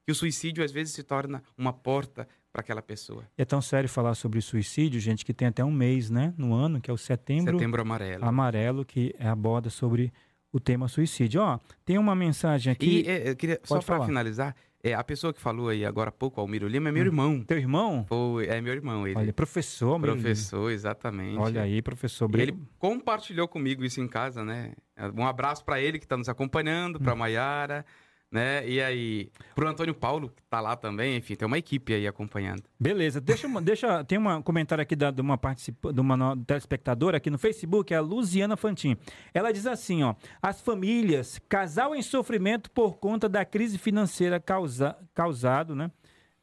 [0.07, 3.25] que o suicídio às vezes se torna uma porta para aquela pessoa.
[3.37, 6.33] É tão sério falar sobre suicídio, gente, que tem até um mês, né?
[6.39, 8.25] No ano, que é o setembro, Setembro amarelo.
[8.25, 10.13] amarelo, que aborda sobre
[10.53, 11.43] o tema suicídio.
[11.43, 13.03] Ó, tem uma mensagem aqui.
[13.05, 14.07] E é, eu queria, só Pode para falar.
[14.07, 17.43] finalizar, é, a pessoa que falou aí agora há pouco, Almiro Lima, é meu irmão.
[17.43, 18.05] Teu irmão?
[18.09, 19.19] Foi, é meu irmão, ele.
[19.19, 21.39] Olha, professor, meu professor, exatamente.
[21.39, 22.31] Olha aí, professor.
[22.37, 24.73] E ele compartilhou comigo isso em casa, né?
[25.15, 27.85] Um abraço para ele que está nos acompanhando, para Maiara,
[28.31, 28.69] né?
[28.69, 32.63] E aí, pro Antônio Paulo, que tá lá também, enfim, tem uma equipe aí acompanhando.
[32.79, 37.31] Beleza, deixa, deixa tem um comentário aqui da- de uma participa, de uma telespectadora aqui
[37.31, 38.97] no Facebook, é a Luziana Fantin.
[39.33, 44.97] Ela diz assim, ó: as famílias, casal em sofrimento por conta da crise financeira causa,
[45.15, 45.91] causado, né?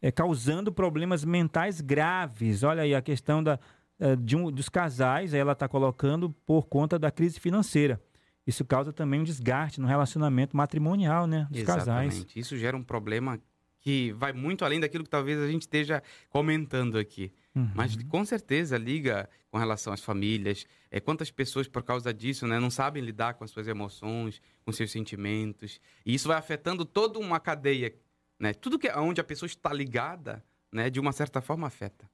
[0.01, 2.63] É, causando problemas mentais graves.
[2.63, 3.57] Olha aí a questão da,
[3.99, 8.01] eh, de um, dos casais, ela está colocando por conta da crise financeira.
[8.45, 11.47] Isso causa também um desgaste no relacionamento matrimonial, né?
[11.49, 12.13] Dos casais.
[12.13, 12.39] Exatamente.
[12.39, 13.39] Isso gera um problema
[13.79, 17.33] que vai muito além daquilo que talvez a gente esteja comentando aqui.
[17.53, 17.69] Uhum.
[17.75, 20.65] Mas com certeza liga com relação às famílias.
[20.89, 24.71] É, quantas pessoas, por causa disso, né, não sabem lidar com as suas emoções, com
[24.71, 25.81] seus sentimentos.
[26.05, 27.93] E isso vai afetando toda uma cadeia.
[28.39, 28.53] Né?
[28.53, 32.09] Tudo que onde a pessoa está ligada, né, de uma certa forma, afeta.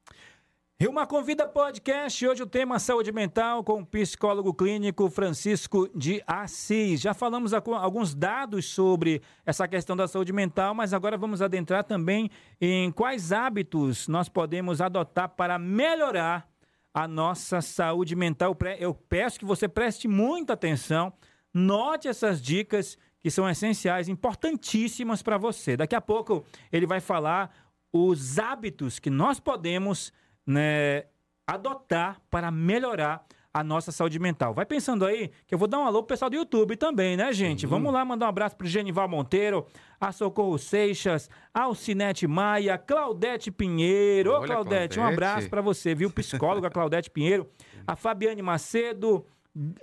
[0.81, 6.23] Rio Mar Convida Podcast, hoje o tema saúde mental com o psicólogo clínico Francisco de
[6.25, 7.01] Assis.
[7.01, 12.31] Já falamos alguns dados sobre essa questão da saúde mental, mas agora vamos adentrar também
[12.61, 16.47] em quais hábitos nós podemos adotar para melhorar
[16.93, 18.57] a nossa saúde mental.
[18.79, 21.11] Eu peço que você preste muita atenção,
[21.53, 25.75] note essas dicas que são essenciais, importantíssimas para você.
[25.75, 27.53] Daqui a pouco ele vai falar
[27.91, 30.13] os hábitos que nós podemos
[30.49, 31.03] né,
[31.45, 34.53] adotar para melhorar a nossa saúde mental.
[34.53, 37.31] Vai pensando aí que eu vou dar um alô pro pessoal do YouTube também, né,
[37.33, 37.61] gente?
[37.61, 37.67] Sim.
[37.67, 39.65] Vamos lá mandar um abraço pro Genival Monteiro,
[39.99, 44.31] a Socorro Seixas, Alcinete Maia, Claudete Pinheiro.
[44.31, 45.23] Ô, Olha, Claudete, um Claudete.
[45.23, 46.09] abraço para você, viu?
[46.11, 47.49] Psicóloga Claudete Pinheiro,
[47.85, 49.25] a Fabiane Macedo,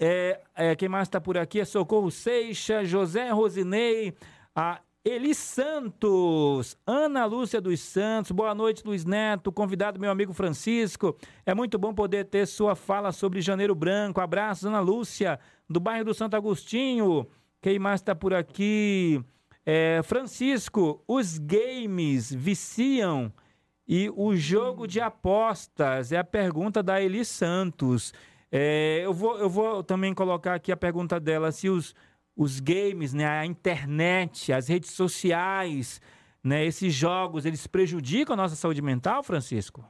[0.00, 4.14] é, é, quem mais está por aqui é Socorro Seixas, José Rosinei,
[4.54, 11.16] a Eli Santos, Ana Lúcia dos Santos, boa noite, Luiz Neto, convidado meu amigo Francisco.
[11.46, 14.20] É muito bom poder ter sua fala sobre Janeiro Branco.
[14.20, 15.38] Abraços, Ana Lúcia,
[15.70, 17.24] do bairro do Santo Agostinho.
[17.62, 19.22] Quem mais está por aqui?
[19.64, 23.32] É, Francisco, os games viciam
[23.86, 28.12] e o jogo de apostas é a pergunta da Eli Santos.
[28.50, 31.94] É, eu, vou, eu vou também colocar aqui a pergunta dela: se os,
[32.36, 36.00] os games, né, a internet, as redes sociais,
[36.44, 39.84] né, esses jogos, eles prejudicam a nossa saúde mental, Francisco?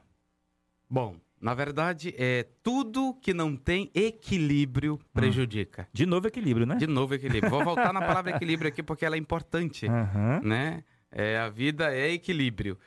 [0.89, 4.99] Bom, na verdade, é tudo que não tem equilíbrio hum.
[5.13, 5.87] prejudica.
[5.91, 6.75] De novo equilíbrio, né?
[6.75, 7.49] De novo equilíbrio.
[7.49, 10.41] Vou voltar na palavra equilíbrio aqui porque ela é importante, uhum.
[10.41, 10.83] né?
[11.11, 12.77] É, a vida é equilíbrio.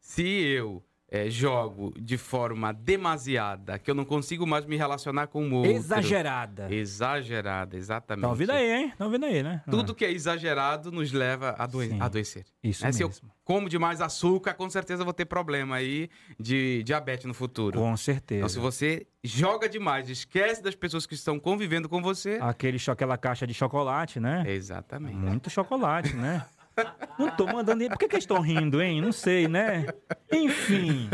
[0.00, 5.48] Se eu é, jogo de forma demasiada, que eu não consigo mais me relacionar com
[5.48, 5.72] o outro.
[5.72, 6.72] Exagerada.
[6.72, 8.20] Exagerada, exatamente.
[8.20, 8.88] Estão ouvindo aí, hein?
[8.88, 9.62] Estão ouvindo aí, né?
[9.68, 9.94] Tudo ah.
[9.94, 12.44] que é exagerado nos leva a, Sim, adoecer.
[12.62, 13.12] Isso é, mesmo.
[13.12, 17.80] Se eu como demais açúcar, com certeza vou ter problema aí de diabetes no futuro.
[17.80, 18.38] Com certeza.
[18.38, 22.38] Então, se você joga demais, esquece das pessoas que estão convivendo com você...
[22.40, 24.44] Aquele, aquela caixa de chocolate, né?
[24.46, 25.16] Exatamente.
[25.16, 26.46] Muito chocolate, né?
[27.18, 27.86] Não tô mandando.
[27.88, 29.00] Por que, que eles estão rindo, hein?
[29.00, 29.86] Não sei, né?
[30.32, 31.08] Enfim.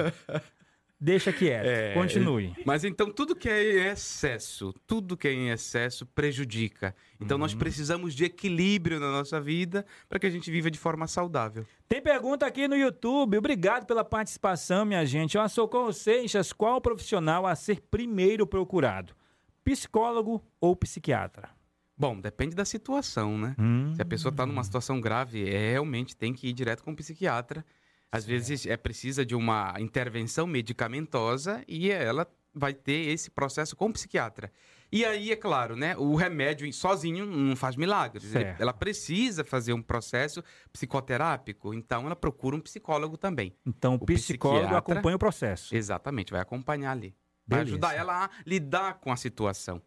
[0.98, 1.66] Deixa quieto.
[1.66, 2.54] É, Continue.
[2.64, 6.94] Mas então, tudo que é em excesso, tudo que é em excesso prejudica.
[7.20, 7.42] Então, uhum.
[7.42, 11.66] nós precisamos de equilíbrio na nossa vida para que a gente viva de forma saudável.
[11.86, 13.36] Tem pergunta aqui no YouTube.
[13.36, 15.36] Obrigado pela participação, minha gente.
[15.36, 19.14] Eu Socorro Seixas, qual profissional a ser primeiro procurado?
[19.62, 21.55] Psicólogo ou psiquiatra?
[21.98, 23.56] Bom, depende da situação, né?
[23.58, 23.94] Hum.
[23.94, 26.94] Se a pessoa está numa situação grave, é, realmente tem que ir direto com um
[26.94, 27.64] psiquiatra.
[28.12, 28.28] Às certo.
[28.28, 33.92] vezes é precisa de uma intervenção medicamentosa e ela vai ter esse processo com o
[33.92, 34.50] psiquiatra.
[34.90, 35.96] E aí, é claro, né?
[35.96, 38.34] O remédio sozinho não faz milagres.
[38.58, 43.54] ela precisa fazer um processo psicoterápico, então ela procura um psicólogo também.
[43.66, 45.74] Então o, o psicólogo acompanha o processo.
[45.74, 47.14] Exatamente, vai acompanhar ali.
[47.46, 49.82] Vai ajudar ela a lidar com a situação.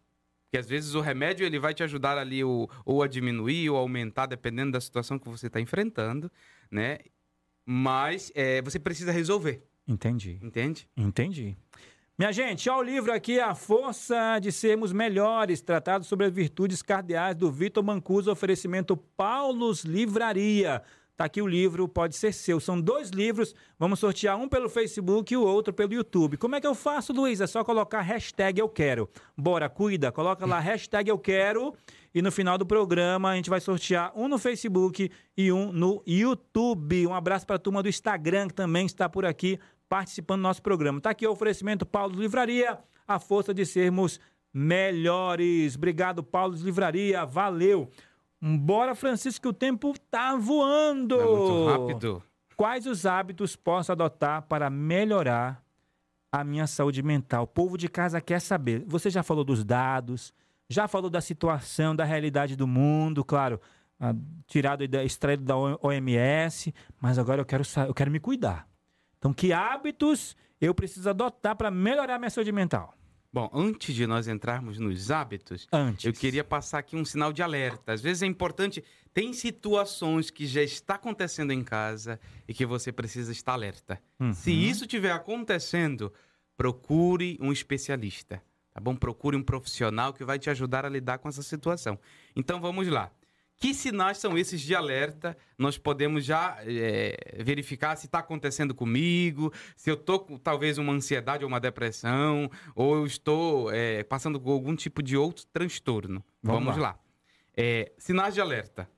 [0.50, 3.76] Porque às vezes o remédio ele vai te ajudar ali ou, ou a diminuir ou
[3.76, 6.28] aumentar, dependendo da situação que você está enfrentando,
[6.68, 6.98] né?
[7.64, 9.62] Mas é, você precisa resolver.
[9.86, 10.40] Entendi.
[10.42, 10.88] Entende?
[10.96, 11.56] Entendi.
[12.18, 16.82] Minha gente, ó o livro aqui, A Força de Sermos Melhores, tratado sobre as virtudes
[16.82, 20.82] cardeais do Vitor Mancuso, oferecimento Paulos Livraria.
[21.20, 22.58] Tá aqui o livro, pode ser seu.
[22.58, 26.38] São dois livros, vamos sortear um pelo Facebook e o outro pelo YouTube.
[26.38, 27.42] Como é que eu faço, Luiz?
[27.42, 29.06] É só colocar hashtag eu quero.
[29.36, 31.74] Bora, cuida, coloca lá hashtag eu quero
[32.14, 36.02] e no final do programa a gente vai sortear um no Facebook e um no
[36.06, 37.06] YouTube.
[37.06, 39.58] Um abraço para a turma do Instagram que também está por aqui
[39.90, 41.02] participando do nosso programa.
[41.02, 44.18] Tá aqui o oferecimento Paulo Livraria, a força de sermos
[44.54, 45.76] melhores.
[45.76, 47.26] Obrigado, Paulo Livraria.
[47.26, 47.90] Valeu.
[48.40, 51.16] Bora, Francisco, que o tempo tá voando.
[51.16, 52.22] Muito rápido.
[52.56, 55.62] Quais os hábitos posso adotar para melhorar
[56.32, 57.44] a minha saúde mental?
[57.44, 58.84] O povo de casa quer saber.
[58.86, 60.32] Você já falou dos dados,
[60.68, 63.60] já falou da situação, da realidade do mundo, claro,
[64.46, 68.66] tirado da extraído da OMS, mas agora eu quero eu quero me cuidar.
[69.18, 72.94] Então, que hábitos eu preciso adotar para melhorar a minha saúde mental?
[73.32, 76.04] Bom, antes de nós entrarmos nos hábitos, antes.
[76.04, 77.92] eu queria passar aqui um sinal de alerta.
[77.92, 78.82] Às vezes é importante,
[79.14, 84.02] tem situações que já está acontecendo em casa e que você precisa estar alerta.
[84.18, 84.34] Uhum.
[84.34, 86.12] Se isso estiver acontecendo,
[86.56, 88.96] procure um especialista, tá bom?
[88.96, 91.98] Procure um profissional que vai te ajudar a lidar com essa situação.
[92.34, 93.12] Então vamos lá.
[93.60, 95.36] Que sinais são esses de alerta?
[95.58, 100.94] Nós podemos já é, verificar se está acontecendo comigo, se eu estou com talvez uma
[100.94, 106.24] ansiedade ou uma depressão, ou eu estou é, passando por algum tipo de outro transtorno.
[106.42, 106.92] Vamos, Vamos lá.
[106.92, 107.00] lá.
[107.54, 108.90] É, sinais de alerta: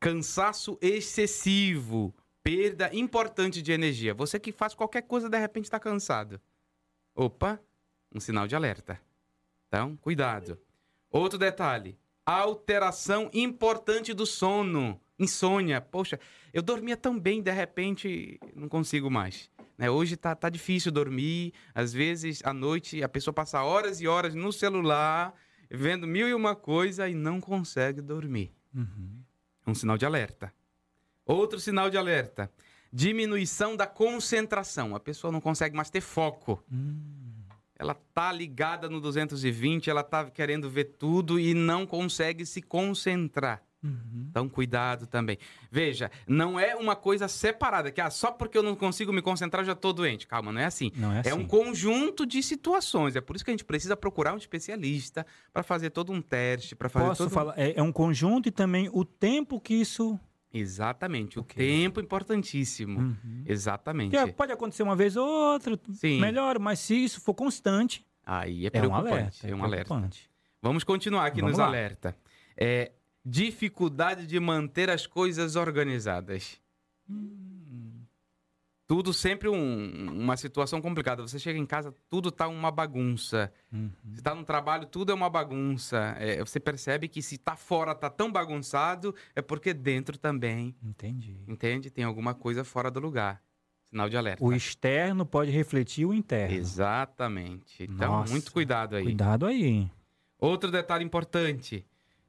[0.00, 4.14] cansaço excessivo, perda importante de energia.
[4.14, 6.40] Você que faz qualquer coisa de repente está cansado.
[7.14, 7.60] Opa,
[8.14, 8.98] um sinal de alerta.
[9.66, 10.58] Então, cuidado.
[11.10, 15.80] Outro detalhe alteração importante do sono, insônia.
[15.80, 16.20] Poxa,
[16.52, 19.50] eu dormia tão bem, de repente não consigo mais.
[19.78, 19.88] Né?
[19.88, 21.54] Hoje tá, tá difícil dormir.
[21.74, 25.32] Às vezes, à noite, a pessoa passa horas e horas no celular,
[25.70, 28.52] vendo mil e uma coisa e não consegue dormir.
[28.74, 29.22] Uhum.
[29.66, 30.52] Um sinal de alerta.
[31.24, 32.52] Outro sinal de alerta:
[32.92, 34.94] diminuição da concentração.
[34.94, 36.62] A pessoa não consegue mais ter foco.
[36.70, 37.27] Uhum
[37.78, 43.62] ela tá ligada no 220, ela tá querendo ver tudo e não consegue se concentrar.
[43.82, 44.26] Uhum.
[44.28, 45.38] Então, cuidado também.
[45.70, 49.64] Veja, não é uma coisa separada, que ah, só porque eu não consigo me concentrar
[49.64, 50.26] já estou doente.
[50.26, 50.90] Calma, não é assim.
[50.96, 51.30] Não é, assim.
[51.30, 53.14] é um conjunto de situações.
[53.14, 56.74] É por isso que a gente precisa procurar um especialista para fazer todo um teste,
[56.74, 57.54] para fazer Posso todo falar?
[57.56, 60.18] É, é um conjunto e também o tempo que isso
[60.52, 61.38] Exatamente.
[61.38, 61.56] O Ok.
[61.56, 63.00] tempo importantíssimo.
[63.00, 63.44] Uhum.
[63.46, 64.16] Exatamente.
[64.16, 66.20] Que pode acontecer uma vez ou outra, Sim.
[66.20, 69.08] melhor, mas se isso for constante, Aí é é um preocupante.
[69.12, 69.48] alerta.
[69.48, 69.84] É um alerta.
[69.86, 70.30] preocupante.
[70.62, 71.66] Vamos continuar aqui Vamos nos lá.
[71.66, 72.16] alerta.
[72.56, 72.92] É,
[73.24, 76.58] dificuldade de manter as coisas organizadas.
[77.08, 77.67] Hum,
[78.88, 81.20] Tudo sempre um- uma situação complicada.
[81.20, 83.52] Você chega em casa, tudo tá uma bagunça.
[83.70, 83.90] uhum.
[84.14, 86.16] Você tá no trabalho, tudo é uma bagunça.
[86.18, 91.36] É, você percebe que se tá fora tá tão bagunçado, é porque dentro também, Entendi.
[91.46, 91.90] entende?
[91.90, 93.42] Tem alguma coisa fora do lugar.
[93.90, 94.42] Sinal de alerta.
[94.44, 96.54] O externo pode refletir o interno.
[96.56, 97.82] Exatamente.
[97.84, 99.04] Então, Nossa, muito cuidado aí.
[99.04, 99.90] Cuidado aí.
[100.38, 101.84] Outro detalhe importante: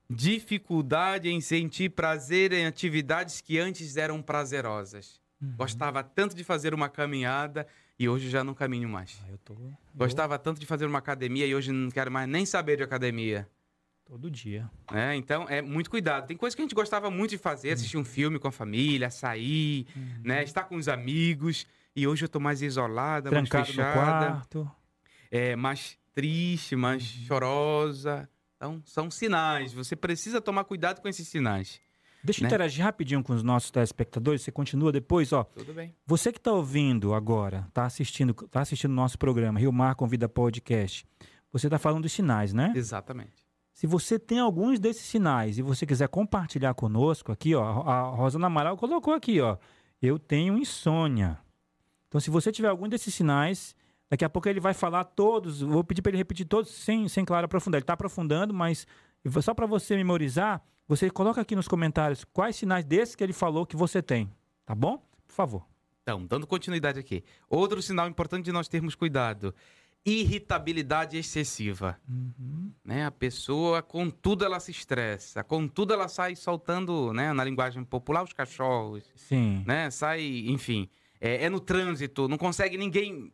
[0.10, 5.19] dificuldade em sentir prazer em atividades que antes eram prazerosas.
[5.42, 5.54] Uhum.
[5.56, 7.66] Gostava tanto de fazer uma caminhada
[7.98, 9.22] e hoje já não caminho mais.
[9.26, 9.54] Ah, eu tô.
[9.54, 12.84] eu- Gostava tanto de fazer uma academia e hoje não quero mais nem saber de
[12.84, 13.48] academia.
[14.06, 14.70] Todo dia.
[14.92, 15.16] né?
[15.16, 16.26] Então, é muito cuidado.
[16.28, 19.10] Tem coisas que a gente gostava muito de fazer, assistir um filme com a família,
[19.12, 19.86] sair,
[20.24, 20.44] né?
[20.44, 21.68] Estar com os amigos.
[21.96, 24.26] E hoje eu tô mais isolada, mais Trancado no fechada.
[24.32, 24.72] quarto.
[25.30, 28.28] é, mais triste, mais chorosa.
[28.58, 29.74] Então, são sinais.
[29.74, 31.80] Você precisa tomar cuidado com esses sinais.
[32.24, 32.48] Deixa eu Né?
[32.50, 34.42] interagir rapidinho com os nossos telespectadores.
[34.42, 35.44] Você continua depois, ó.
[35.44, 35.96] Tudo bem.
[36.06, 40.28] Você que está ouvindo agora, está assistindo, tá assistindo o nosso programa, Rio Mar Convida
[40.28, 41.06] Podcast.
[41.52, 42.74] Você está falando dos sinais, né?
[42.76, 43.48] Exatamente.
[43.74, 48.48] Se você tem alguns desses sinais e você quiser compartilhar conosco aqui, ó, a Rosana
[48.48, 49.58] Amaral colocou aqui, ó,
[50.02, 51.40] eu tenho insônia.
[52.10, 53.74] Então, se você tiver algum desses sinais,
[54.10, 55.62] daqui a pouco ele vai falar todos.
[55.62, 57.78] Vou pedir para ele repetir todos sem, sem claro aprofundar.
[57.78, 58.86] Ele está aprofundando, mas
[59.42, 63.66] só para você memorizar, você coloca aqui nos comentários quais sinais desses que ele falou
[63.66, 64.32] que você tem,
[64.66, 64.98] tá bom?
[65.28, 65.66] Por favor.
[66.02, 67.24] Então, dando continuidade aqui.
[67.48, 69.54] Outro sinal importante de nós termos cuidado:
[70.04, 72.00] irritabilidade excessiva.
[72.84, 73.06] Né?
[73.06, 75.44] A pessoa, com tudo, ela se estressa.
[75.44, 77.32] Com tudo, ela sai soltando, né?
[77.34, 79.04] na linguagem popular, os cachorros.
[79.16, 79.64] Sim.
[79.68, 79.92] né?
[79.92, 80.90] Sai, enfim,
[81.22, 83.32] é, é no trânsito, não consegue ninguém,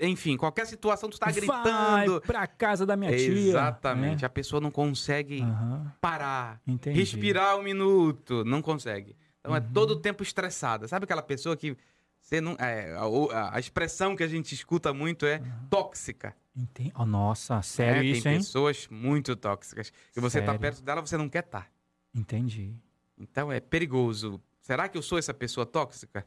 [0.00, 2.20] enfim, qualquer situação tu tá Vai gritando.
[2.22, 3.28] pra casa da minha tia.
[3.28, 4.26] Exatamente, né?
[4.26, 6.98] a pessoa não consegue Aham, parar, entendi.
[6.98, 9.16] respirar um minuto, não consegue.
[9.40, 9.72] Então é Uhum.
[9.72, 10.88] todo o tempo estressada.
[10.88, 11.76] Sabe aquela pessoa que
[12.20, 12.96] você não, é,
[13.32, 16.34] a, a expressão que a gente escuta muito é tóxica.
[16.56, 18.08] Enten- oh, nossa, sério né?
[18.08, 18.38] isso, Tem hein?
[18.38, 20.60] pessoas muito tóxicas que você tá Sério.
[20.60, 21.68] perto dela, você não quer estar.
[22.14, 22.74] Entendi.
[23.18, 24.40] Então é perigoso.
[24.60, 26.24] Será que eu sou essa pessoa tóxica?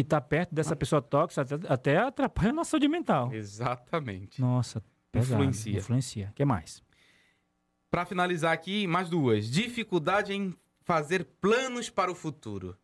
[0.00, 3.30] E tá perto dessa pessoa tóxica até, até atrapalha a nossa saúde mental.
[3.34, 4.40] Exatamente.
[4.40, 4.82] Nossa,
[5.12, 5.34] pesado.
[5.34, 5.78] Influencia.
[5.78, 6.28] Influencia.
[6.30, 6.82] O que mais?
[7.90, 9.46] Para finalizar aqui, mais duas.
[9.50, 12.78] Dificuldade em fazer planos para o futuro.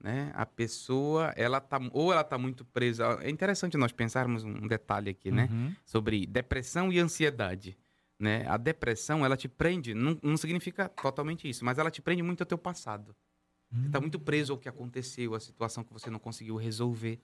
[0.00, 0.30] Né?
[0.36, 3.18] A pessoa, ela tá, ou ela tá muito presa.
[3.22, 5.48] É interessante nós pensarmos um detalhe aqui, né?
[5.50, 5.74] Uhum.
[5.84, 7.76] Sobre depressão e ansiedade.
[8.20, 8.46] Né?
[8.46, 12.42] A depressão, ela te prende, não, não significa totalmente isso, mas ela te prende muito
[12.42, 13.16] ao teu passado.
[13.72, 17.18] Você tá muito preso ao que aconteceu, à situação que você não conseguiu resolver.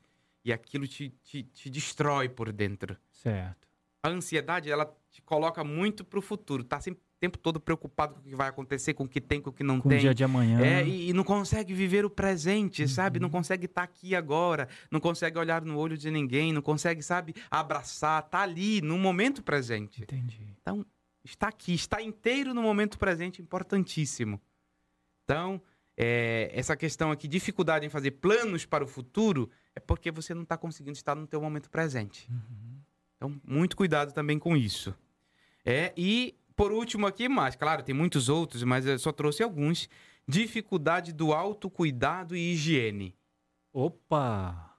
[0.44, 2.96] E aquilo te, te, te destrói por dentro.
[3.10, 3.68] Certo.
[4.02, 6.62] A ansiedade, ela te coloca muito pro futuro.
[6.64, 9.40] Tá sempre o tempo todo preocupado com o que vai acontecer, com o que tem,
[9.42, 9.98] com o que não Com o tem.
[10.00, 10.60] dia de amanhã.
[10.60, 13.18] É, e, e não consegue viver o presente, sabe?
[13.18, 17.34] Não consegue estar aqui agora, não consegue olhar no olho de ninguém, não consegue, sabe,
[17.50, 20.02] abraçar, tá ali no momento presente.
[20.02, 20.56] Entendi.
[21.24, 24.40] Está aqui, está inteiro no momento presente, importantíssimo.
[25.24, 25.60] Então,
[26.00, 30.44] é, essa questão aqui, dificuldade em fazer planos para o futuro, é porque você não
[30.44, 32.30] está conseguindo estar no teu momento presente.
[32.30, 32.78] Uhum.
[33.16, 34.94] Então, muito cuidado também com isso.
[35.64, 39.88] É, e por último aqui, mas claro, tem muitos outros, mas eu só trouxe alguns.
[40.26, 43.16] Dificuldade do autocuidado e higiene.
[43.72, 44.76] Opa!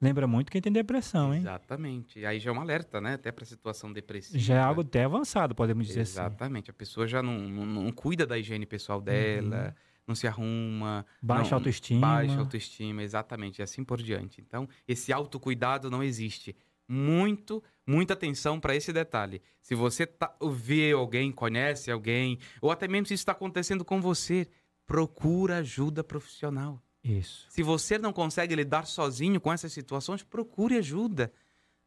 [0.00, 1.40] Lembra muito quem tem depressão, hein?
[1.40, 2.24] Exatamente.
[2.24, 3.14] Aí já é um alerta, né?
[3.14, 4.38] Até para a situação depressiva.
[4.38, 6.12] Já é algo até avançado, podemos dizer assim.
[6.12, 6.70] Exatamente.
[6.70, 9.74] A pessoa já não, não, não cuida da higiene pessoal dela,
[10.08, 11.06] não se arruma.
[11.22, 12.00] Baixa não- autoestima.
[12.00, 13.58] Baixa autoestima, exatamente.
[13.60, 14.40] E assim por diante.
[14.40, 16.56] Então, esse autocuidado não existe.
[16.90, 19.42] Muito, muita atenção para esse detalhe.
[19.60, 24.00] Se você tá, vê alguém, conhece alguém, ou até mesmo se isso está acontecendo com
[24.00, 24.48] você,
[24.86, 26.82] procura ajuda profissional.
[27.04, 27.46] Isso.
[27.50, 31.30] Se você não consegue lidar sozinho com essas situações, procure ajuda.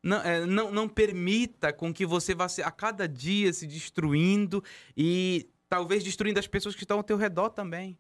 [0.03, 4.63] Não, é, não, não permita com que você vá se- a cada dia se destruindo
[4.95, 7.98] e talvez destruindo as pessoas que estão ao teu redor também.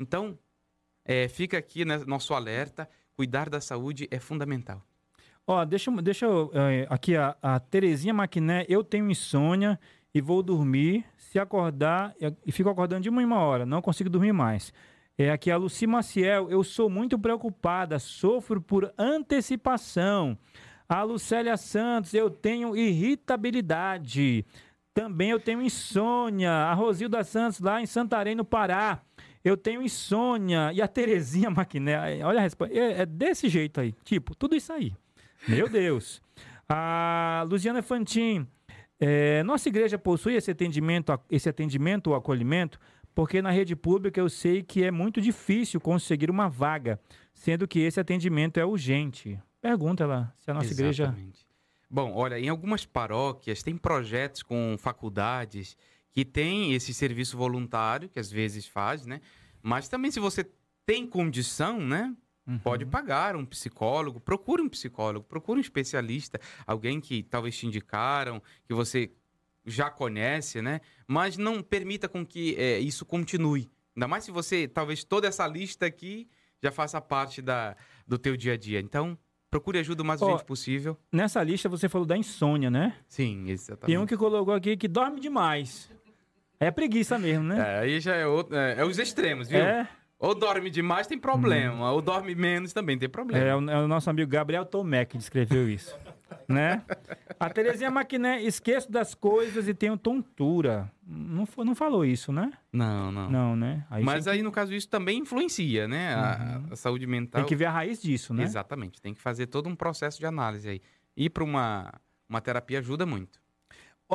[0.00, 0.38] Então,
[1.04, 2.88] é, fica aqui né, nosso alerta.
[3.16, 4.82] Cuidar da saúde é fundamental.
[5.46, 6.50] Ó, deixa, deixa eu.
[6.54, 9.78] eh, aqui a, a Terezinha Maquiné, eu tenho insônia
[10.12, 11.04] e vou dormir.
[11.16, 14.72] Se acordar, e- e fico acordando de uma em uma hora, não consigo dormir mais.
[15.18, 20.36] É aqui a Luci Maciel, eu sou muito preocupada, sofro por antecipação.
[20.88, 24.44] A Lucélia Santos, eu tenho irritabilidade.
[24.92, 26.50] Também eu tenho insônia.
[26.50, 29.00] A Rosilda Santos, lá em Santarém, no Pará.
[29.44, 30.72] Eu tenho insônia.
[30.72, 32.74] E a Terezinha Maquiné, olha a resposta.
[32.74, 33.92] É, é desse jeito aí.
[34.02, 34.92] Tipo, tudo isso aí.
[35.46, 36.22] Meu Deus.
[36.68, 38.46] A Luciana Fantin.
[38.98, 42.78] É, nossa igreja possui esse atendimento, esse atendimento ou acolhimento,
[43.14, 46.98] porque na rede pública eu sei que é muito difícil conseguir uma vaga,
[47.34, 49.38] sendo que esse atendimento é urgente.
[49.60, 51.00] Pergunta lá se a nossa Exatamente.
[51.00, 51.44] igreja.
[51.90, 55.76] Bom, olha, em algumas paróquias tem projetos com faculdades
[56.14, 59.20] que tem esse serviço voluntário, que às vezes faz, né?
[59.60, 60.48] Mas também se você
[60.86, 62.14] tem condição, né?
[62.46, 62.58] Uhum.
[62.58, 68.40] Pode pagar um psicólogo, procure um psicólogo, procure um especialista, alguém que talvez te indicaram,
[68.66, 69.10] que você
[69.66, 70.80] já conhece, né?
[71.08, 73.70] Mas não permita com que é, isso continue.
[73.96, 76.28] Ainda mais se você, talvez toda essa lista aqui
[76.62, 78.78] já faça parte da, do teu dia a dia.
[78.78, 79.18] Então,
[79.50, 80.98] procure ajuda o mais Ó, urgente possível.
[81.10, 82.96] Nessa lista você falou da insônia, né?
[83.08, 83.86] Sim, exatamente.
[83.86, 85.90] Tem um que colocou aqui que dorme demais.
[86.60, 87.58] É preguiça mesmo, né?
[87.58, 89.60] É, aí já é, outro, é, é os extremos, viu?
[89.60, 89.88] É,
[90.18, 93.44] Ou dorme demais tem problema, ou dorme menos também tem problema.
[93.44, 95.98] é, o, é o nosso amigo Gabriel Tomé que descreveu isso.
[96.48, 96.82] né?
[97.38, 100.90] A Terezinha Maquiné, esqueço das coisas e tenho tontura.
[101.06, 102.52] Não, não falou isso, né?
[102.72, 103.30] Não, não.
[103.30, 103.84] Não, né?
[103.90, 106.14] Aí Mas aí, no caso, isso também influencia, né?
[106.14, 107.42] A, a saúde mental.
[107.42, 108.42] tem que ver a raiz disso, né?
[108.42, 109.00] Exatamente.
[109.00, 110.80] Tem que fazer todo um processo de análise aí.
[111.16, 111.92] Ir para uma,
[112.28, 113.43] uma terapia ajuda muito.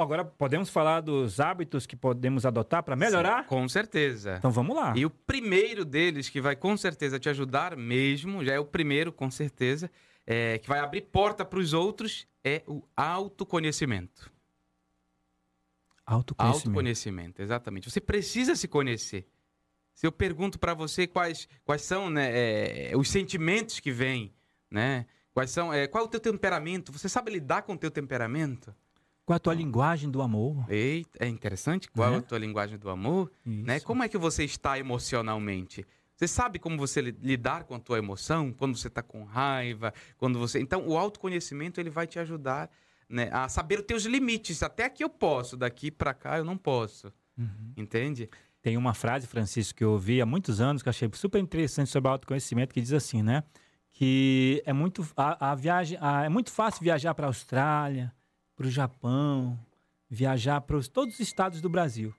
[0.01, 3.45] Agora podemos falar dos hábitos que podemos adotar para melhorar?
[3.45, 4.35] Com certeza.
[4.37, 4.93] Então vamos lá.
[4.95, 9.11] E o primeiro deles, que vai com certeza te ajudar mesmo, já é o primeiro,
[9.11, 9.89] com certeza,
[10.25, 14.31] é, que vai abrir porta para os outros, é o autoconhecimento.
[16.05, 16.67] Autoconhecimento.
[16.67, 17.89] Autoconhecimento, exatamente.
[17.89, 19.27] Você precisa se conhecer.
[19.93, 22.31] Se eu pergunto para você quais, quais são né,
[22.91, 24.33] é, os sentimentos que vêm,
[24.71, 25.05] né?
[25.33, 26.91] Quais são, é, qual é o teu temperamento?
[26.91, 28.73] Você sabe lidar com o teu temperamento?
[29.29, 30.65] Qual a tua linguagem do amor?
[30.67, 31.87] Eita, é interessante.
[31.91, 33.31] Qual é a tua linguagem do amor?
[33.45, 33.79] Né?
[33.79, 35.85] Como é que você está emocionalmente?
[36.15, 38.51] Você sabe como você li- lidar com a tua emoção?
[38.51, 40.59] Quando você está com raiva, quando você...
[40.59, 42.71] Então, o autoconhecimento, ele vai te ajudar
[43.07, 44.63] né, a saber os teus limites.
[44.63, 47.13] Até aqui eu posso, daqui para cá eu não posso.
[47.37, 47.71] Uhum.
[47.77, 48.27] Entende?
[48.63, 51.91] Tem uma frase, Francisco, que eu ouvi há muitos anos, que eu achei super interessante
[51.91, 53.43] sobre autoconhecimento, que diz assim, né?
[53.93, 58.11] Que é muito, a, a viagem, a- é muito fácil viajar para a Austrália,
[58.59, 59.57] para o Japão,
[60.09, 62.13] viajar para os- todos os estados do Brasil.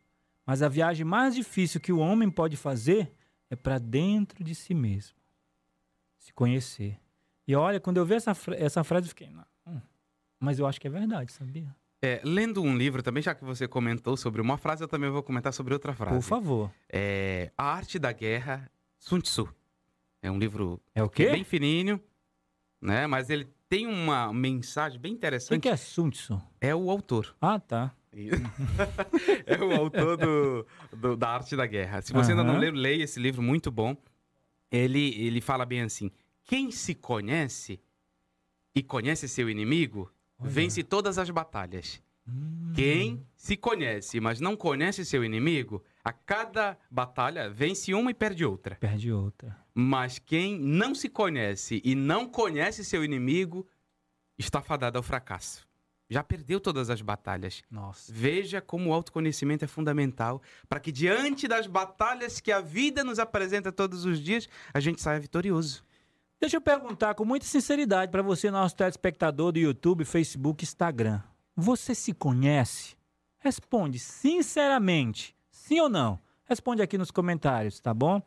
[0.47, 3.13] Mas a viagem mais difícil que o homem pode fazer
[3.51, 5.15] é para dentro de si mesmo.
[6.19, 6.99] Se conhecer.
[7.47, 9.29] E olha, quando eu vi essa, essa frase, eu fiquei,
[9.67, 9.81] hum,
[10.39, 11.77] mas eu acho que é verdade, sabia?
[12.01, 15.23] É, lendo um livro também, já que você comentou sobre uma frase, eu também vou
[15.23, 16.17] comentar sobre outra frase.
[16.17, 16.73] Por favor.
[16.89, 19.55] É A Arte da Guerra, Sun Tzu.
[20.23, 21.31] É um livro É o quê?
[21.33, 22.01] bem fininho,
[22.81, 23.07] né?
[23.07, 25.61] Mas ele tem uma mensagem bem Quem interessante.
[25.63, 26.43] que é Sun Tzu?
[26.61, 27.35] É o autor.
[27.41, 27.95] Ah, tá.
[29.47, 32.03] é o autor do, do- da Arte da Guerra.
[32.03, 33.97] Se você ainda não leu, leia esse livro, muito bom.
[34.71, 36.11] Ele, ele fala bem assim:
[36.45, 37.81] quem se conhece
[38.75, 40.51] e conhece seu inimigo, Olha.
[40.51, 42.03] vence todas as batalhas.
[42.29, 42.73] Hum.
[42.75, 48.45] Quem se conhece, mas não conhece seu inimigo, a cada batalha vence uma e perde
[48.45, 48.77] outra.
[48.77, 49.57] Perde outra.
[49.75, 53.67] Mas quem não se conhece e não conhece seu inimigo,
[54.39, 55.69] está fadado ao fracasso.
[56.09, 57.63] Já perdeu todas as batalhas.
[57.71, 58.13] Nossa.
[58.13, 63.21] Veja como o autoconhecimento é fundamental para que, diante das batalhas que a vida nos
[63.21, 65.85] apresenta todos os dias, a gente saia vitorioso.
[66.41, 71.23] Deixa eu perguntar com muita sinceridade para você, nosso telespectador do YouTube, Facebook, Instagram.
[71.55, 72.97] Você se conhece?
[73.39, 75.37] Responde sinceramente,
[75.71, 76.19] sim ou não?
[76.47, 78.21] Responde aqui nos comentários, tá bom?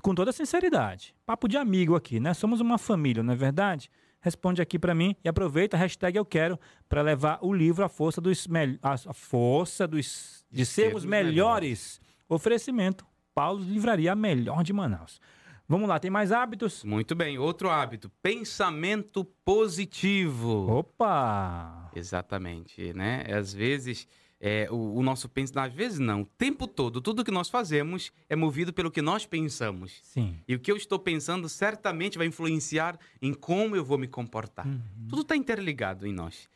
[0.00, 1.14] Com toda sinceridade.
[1.26, 2.32] Papo de amigo aqui, né?
[2.32, 3.90] Somos uma família, não é verdade?
[4.18, 6.58] Responde aqui para mim e aproveita a hashtag eu quero
[6.88, 8.48] para levar o livro A Força dos
[8.82, 12.00] a Força dos de, De sermos sermos melhores.
[12.26, 13.04] Oferecimento
[13.34, 15.20] Paulo Livraria a melhor de Manaus.
[15.68, 16.82] Vamos lá, tem mais hábitos?
[16.82, 20.70] Muito bem, outro hábito: pensamento positivo.
[20.70, 21.90] Opa!
[21.94, 23.26] Exatamente, né?
[23.30, 24.08] Às vezes,
[24.46, 28.12] é, o, o nosso pensamento, às vezes não, o tempo todo, tudo que nós fazemos
[28.28, 30.00] é movido pelo que nós pensamos.
[30.02, 30.36] Sim.
[30.46, 34.66] E o que eu estou pensando certamente vai influenciar em como eu vou me comportar.
[34.66, 34.82] Uhum.
[35.08, 36.46] Tudo está interligado em nós.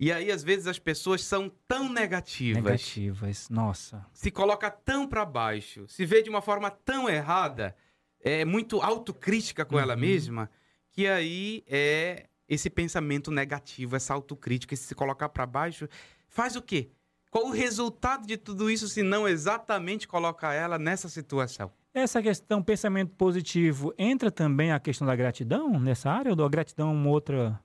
[0.00, 3.48] E aí, às vezes, as pessoas são tão negativas, Negativas.
[3.50, 4.06] Nossa.
[4.14, 7.76] se coloca tão para baixo, se vê de uma forma tão errada,
[8.20, 10.00] é muito autocrítica com ela Uhum.
[10.00, 10.50] mesma,
[10.90, 15.86] que aí é esse pensamento negativo, essa autocrítica, esse se colocar para baixo,
[16.26, 16.88] faz o quê?
[17.34, 21.68] Qual o resultado de tudo isso se não exatamente colocar ela nessa situação?
[21.92, 26.30] Essa questão, pensamento positivo, entra também a questão da gratidão nessa área?
[26.30, 27.60] Ou da gratidão é uma outra.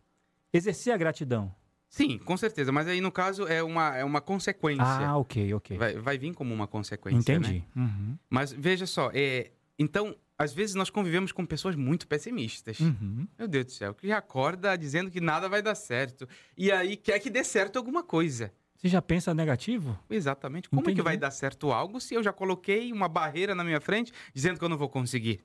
[0.52, 1.54] Exercer a gratidão?
[1.88, 2.72] Sim, com certeza.
[2.72, 4.84] Mas aí, no caso, é uma, é uma consequência.
[4.84, 5.78] Ah, ok, ok.
[5.78, 7.38] Vai, vai vir como uma consequência.
[7.38, 7.48] né?
[7.48, 7.64] Entendi.
[7.76, 8.18] Uhum.
[8.28, 12.80] Mas veja só, é, então, às vezes nós convivemos com pessoas muito pessimistas.
[12.80, 13.28] Uhum.
[13.38, 16.28] Meu Deus do céu, que acorda dizendo que nada vai dar certo.
[16.58, 18.52] E aí quer que dê certo alguma coisa.
[18.80, 20.00] Você já pensa negativo?
[20.10, 20.70] Exatamente.
[20.70, 21.02] Como é que Entendi.
[21.04, 24.64] vai dar certo algo se eu já coloquei uma barreira na minha frente dizendo que
[24.64, 25.44] eu não vou conseguir?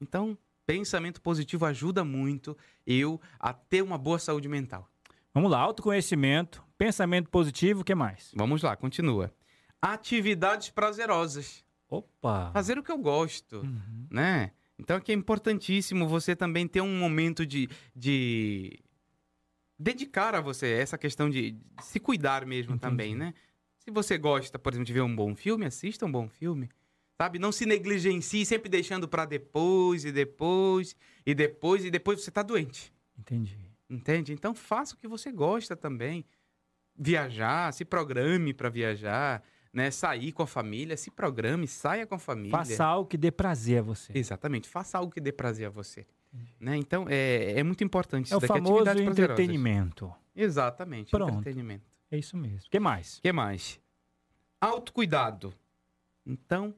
[0.00, 2.56] Então, pensamento positivo ajuda muito
[2.86, 4.88] eu a ter uma boa saúde mental.
[5.34, 8.30] Vamos lá, autoconhecimento, pensamento positivo, o que mais?
[8.32, 9.34] Vamos lá, continua.
[9.80, 11.64] Atividades prazerosas.
[11.88, 12.52] Opa!
[12.52, 13.56] Fazer o que eu gosto.
[13.56, 14.06] Uhum.
[14.08, 14.52] né?
[14.78, 18.78] Então aqui é importantíssimo você também ter um momento de, de
[19.82, 22.80] dedicar a você essa questão de, de se cuidar mesmo Entendi.
[22.80, 23.34] também, né?
[23.78, 26.70] Se você gosta, por exemplo, de ver um bom filme, assista um bom filme.
[27.20, 27.38] Sabe?
[27.38, 32.42] Não se negligencie sempre deixando para depois e depois e depois e depois você tá
[32.42, 32.92] doente.
[33.18, 33.58] Entendi.
[33.90, 34.32] Entende?
[34.32, 36.24] Então faça o que você gosta também.
[36.96, 39.90] Viajar, se programe para viajar, né?
[39.90, 42.56] Sair com a família, se programe, saia com a família.
[42.56, 44.12] Faça algo que dê prazer a você.
[44.14, 46.06] Exatamente, faça algo que dê prazer a você.
[46.58, 46.76] Né?
[46.76, 49.18] Então, é, é muito importante isso É o daqui, famoso prazerosas.
[49.18, 50.12] entretenimento.
[50.34, 51.30] Exatamente, Pronto.
[51.38, 51.84] entretenimento.
[52.10, 52.66] É isso mesmo.
[52.66, 53.18] O que mais?
[53.18, 53.80] O que mais?
[54.60, 55.52] Autocuidado.
[56.24, 56.74] Então,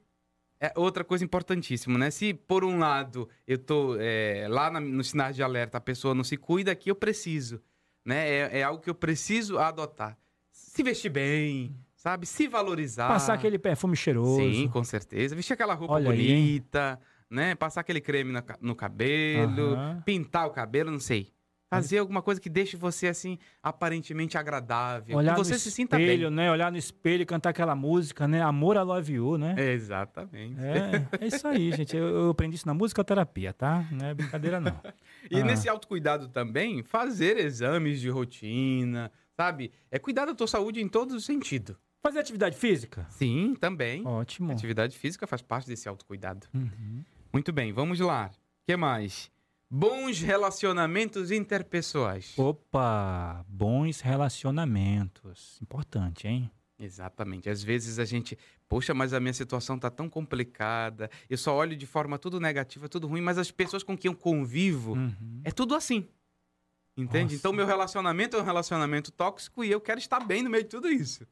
[0.61, 2.11] é outra coisa importantíssima, né?
[2.11, 6.15] Se, por um lado, eu tô é, lá na, no sinais de alerta, a pessoa
[6.15, 7.61] não se cuida, aqui eu preciso.
[8.05, 8.29] Né?
[8.29, 10.17] É, é algo que eu preciso adotar.
[10.51, 12.27] Se vestir bem, sabe?
[12.27, 13.09] Se valorizar.
[13.09, 14.37] Passar aquele perfume cheiroso.
[14.41, 15.37] Sim, com certeza.
[15.37, 17.01] Vestir aquela roupa Olha aí, bonita,
[17.35, 17.55] né?
[17.55, 20.03] Passar aquele creme ca- no cabelo, Aham.
[20.05, 21.33] pintar o cabelo, não sei.
[21.71, 25.17] Fazer alguma coisa que deixe você, assim, aparentemente agradável.
[25.17, 26.37] Olhar que você no se sinta espelho, bem.
[26.37, 26.51] né?
[26.53, 28.41] Olhar no espelho e cantar aquela música, né?
[28.43, 29.57] Amor, I love you, né?
[29.73, 30.55] Exatamente.
[30.61, 31.97] É, é isso aí, gente.
[31.97, 33.85] Eu, eu aprendi isso na musicoterapia, tá?
[33.91, 34.81] Não é brincadeira, não.
[35.29, 35.45] E Ah.
[35.45, 39.73] nesse autocuidado também, fazer exames de rotina, sabe?
[39.91, 41.75] É cuidar da tua saúde em todos os sentidos.
[42.01, 43.05] Fazer atividade física?
[43.11, 44.07] Sim, também.
[44.07, 44.53] Ótimo.
[44.53, 46.47] Atividade física faz parte desse autocuidado.
[46.55, 47.03] Uhum.
[47.35, 48.31] Muito bem, vamos lá.
[48.63, 49.29] O que mais?
[49.69, 52.33] Bons relacionamentos interpessoais.
[52.39, 55.59] Opa, bons relacionamentos.
[55.61, 56.49] Importante, hein?
[56.79, 57.51] Exatamente.
[57.51, 61.75] Às vezes a gente, poxa, mas a minha situação tá tão complicada, eu só olho
[61.77, 65.41] de forma tudo negativa, tudo ruim, mas as pessoas com quem eu convivo, Uhum.
[65.43, 66.07] é tudo assim.
[66.97, 67.25] Entende?
[67.25, 67.35] Nossa.
[67.35, 70.71] Então meu relacionamento é um relacionamento tóxico e eu quero estar bem no meio de
[70.71, 71.27] tudo isso.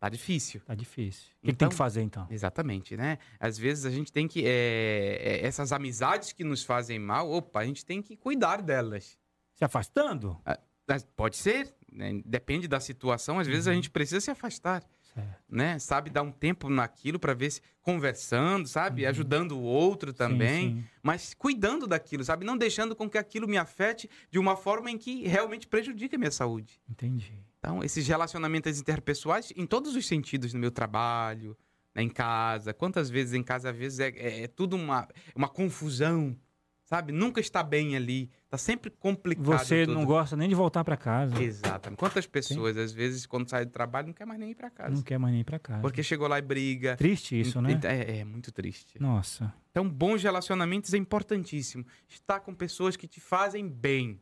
[0.00, 0.60] Tá difícil.
[0.64, 1.24] Tá difícil.
[1.24, 2.26] O que, que tem Então- que fazer, então?
[2.30, 3.18] Exatamente, né?
[3.40, 4.44] Às vezes a gente tem que.
[4.46, 9.18] é, essas amizades que nos fazem mal, opa, a gente tem que cuidar delas.
[9.54, 10.38] Se afastando?
[10.86, 12.20] Mas Pode ser, né?
[12.24, 13.76] depende da situação, às vezes a Uhum.
[13.76, 14.82] gente precisa se afastar.
[15.14, 15.42] Certo.
[15.48, 15.78] né?
[15.80, 19.02] Sabe, dar um tempo naquilo para ver se conversando, sabe?
[19.02, 19.08] Uhum.
[19.08, 20.88] Ajudando o outro também, Sim, sim.
[21.02, 22.44] mas cuidando daquilo, sabe?
[22.44, 26.18] Não deixando com que aquilo me afete de uma forma em que realmente prejudique a
[26.18, 26.80] minha saúde.
[26.88, 27.32] Entendi.
[27.58, 31.56] Então, esses relacionamentos interpessoais em todos os sentidos, no meu trabalho,
[31.94, 32.72] né, em casa.
[32.72, 36.36] Quantas vezes em casa, às vezes, é, é- é tudo uma, uma confusão,
[36.84, 37.12] sabe?
[37.12, 38.30] Nunca está bem ali.
[38.48, 39.94] Tá sempre complicado Você tudo.
[39.94, 41.42] não gosta nem de voltar pra casa.
[41.42, 41.98] Exatamente.
[41.98, 44.94] Quantas pessoas, às vezes, quando sai do trabalho, não quer mais nem ir para casa.
[44.94, 45.82] Não quer mais nem ir pra casa.
[45.82, 46.96] Porque chegou lá e briga.
[46.96, 47.78] Triste isso, né?
[47.84, 48.98] É, é muito triste.
[49.02, 49.52] Nossa.
[49.72, 51.84] Então, bons relacionamentos é importantíssimo.
[52.08, 54.20] Estar com pessoas que te fazem bem.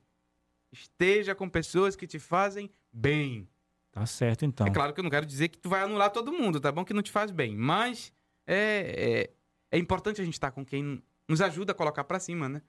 [0.73, 3.49] Esteja com pessoas que te fazem bem.
[3.93, 4.67] Tá certo, então.
[4.67, 6.85] É claro que eu não quero dizer que tu vai anular todo mundo, tá bom?
[6.85, 7.57] Que não te faz bem.
[7.57, 8.13] Mas
[8.47, 9.31] é,
[9.73, 12.61] é, é importante a gente estar com quem nos ajuda a colocar pra cima, né?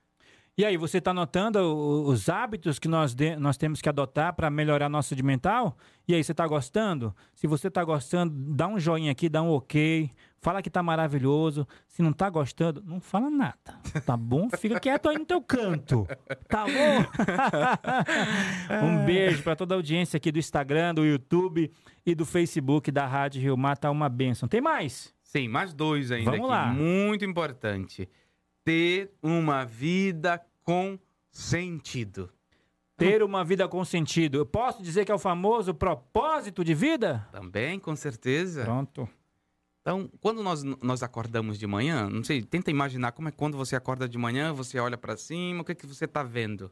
[0.60, 1.60] E aí, você está notando
[2.08, 5.78] os hábitos que nós, de- nós temos que adotar para melhorar nossa saúde mental?
[6.08, 7.16] E aí, você está gostando?
[7.36, 10.10] Se você está gostando, dá um joinha aqui, dá um ok.
[10.40, 11.68] Fala que tá maravilhoso.
[11.88, 13.80] Se não tá gostando, não fala nada.
[14.06, 14.50] Tá bom?
[14.58, 16.08] Fica quieto aí no teu canto.
[16.48, 17.06] Tá bom?
[18.86, 21.72] um beijo para toda a audiência aqui do Instagram, do YouTube
[22.06, 23.78] e do Facebook da Rádio Rio Mar.
[23.78, 24.48] Tá uma bênção.
[24.48, 25.14] Tem mais?
[25.24, 26.50] Sim, mais dois ainda Vamos aqui.
[26.50, 26.68] lá.
[26.68, 28.08] Muito importante.
[28.64, 31.00] Ter uma vida com
[31.32, 32.30] sentido.
[32.96, 34.40] Ter uma vida com sentido.
[34.40, 37.28] Eu posso dizer que é o famoso propósito de vida?
[37.32, 38.64] Também, com certeza.
[38.64, 39.08] Pronto.
[39.88, 43.74] Então, quando nós, nós acordamos de manhã, não sei, tenta imaginar como é quando você
[43.74, 46.70] acorda de manhã, você olha pra cima, o que, que você tá vendo?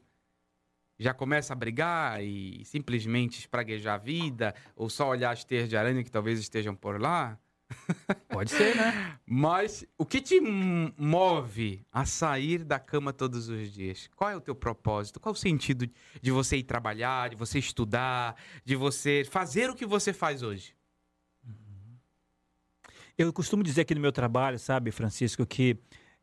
[0.99, 5.78] Já começa a brigar e simplesmente espraguejar a vida, ou só olhar as teias de
[5.78, 7.39] aranha que talvez estejam por lá?
[8.28, 9.18] Pode ser, né?
[9.26, 14.09] Mas o que te move a sair da cama todos os dias?
[14.13, 15.22] Qual é o teu propósito?
[15.22, 15.89] Qual é o sentido
[16.22, 18.36] de você ir trabalhar, de você estudar,
[18.66, 20.76] de você fazer o que você faz hoje?
[23.18, 25.78] Eu costumo dizer aqui no meu trabalho, sabe, Francisco, que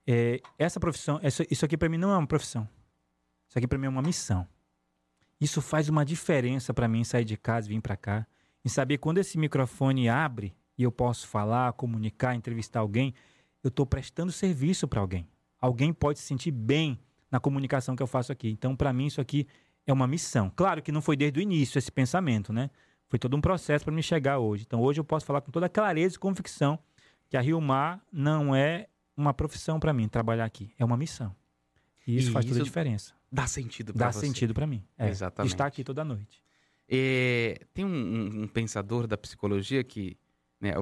[0.07, 2.68] é, essa profissão, essa- isso aqui para mim não é uma profissão.
[3.49, 4.47] Isso aqui para mim é uma missão.
[5.40, 8.26] Isso faz uma diferença para mim sair de casa e vir para cá.
[8.64, 13.14] Em saber quando esse microfone abre e eu posso falar, comunicar, entrevistar alguém,
[13.62, 15.26] eu estou prestando serviço para alguém.
[15.61, 18.51] Alguém pode se sentir bem na comunicação que eu faço aqui.
[18.51, 19.47] Então, para mim, isso aqui
[19.86, 20.51] é uma missão.
[20.55, 22.70] Claro que não foi desde o início esse pensamento, né?
[23.13, 24.65] Foi todo um processo para me chegar hoje.
[24.67, 26.79] Então, hoje eu posso falar com toda clareza e convicção
[27.29, 31.37] que a Rio Mar não é uma profissão para mim trabalhar aqui, é uma missão.
[32.07, 33.13] E isso E faz toda a isso diferença.
[33.31, 34.21] Dá sentido para Dá você.
[34.27, 34.83] sentido para mim.
[34.97, 35.53] É, Exatamente.
[35.53, 36.43] Estar aqui toda noite.
[36.89, 40.17] É, tem um, um- pensador da psicologia que
[40.59, 40.73] né,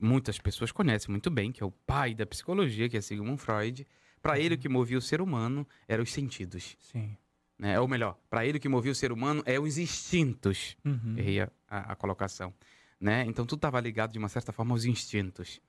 [0.00, 3.86] muitas pessoas conhecem muito bem, que é o pai da psicologia, que é Sigmund Freud.
[4.20, 6.76] Para ele, o que movia o ser humano eram os sentidos.
[6.80, 7.16] Sim.
[7.58, 7.80] Né?
[7.80, 10.76] Ou melhor, para ele, o que movia o ser humano é os instintos.
[10.84, 11.14] Uhum.
[11.16, 12.52] Errei a, a- colocação.
[13.00, 13.24] Né?
[13.26, 15.60] Então, tudo estava ligado, de uma certa forma, aos instintos.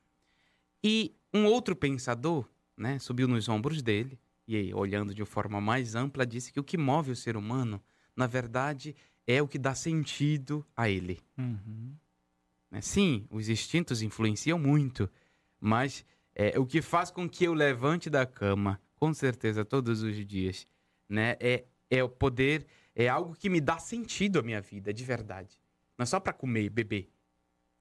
[0.83, 6.25] E um outro pensador né, subiu nos ombros dele e, olhando de forma mais ampla,
[6.25, 7.81] disse que o que move o ser humano,
[8.15, 11.19] na verdade, é o que dá sentido a ele.
[11.37, 11.93] Uhum.
[12.71, 12.81] né?
[12.81, 15.09] Sim, os instintos influenciam muito,
[15.59, 20.25] mas é, o que faz com que eu levante da cama, com certeza, todos os
[20.25, 20.65] dias,
[21.09, 22.65] né, é, é o poder,
[22.95, 25.59] é algo que me dá sentido à minha vida, de verdade.
[25.97, 27.09] Não é só para comer e beber.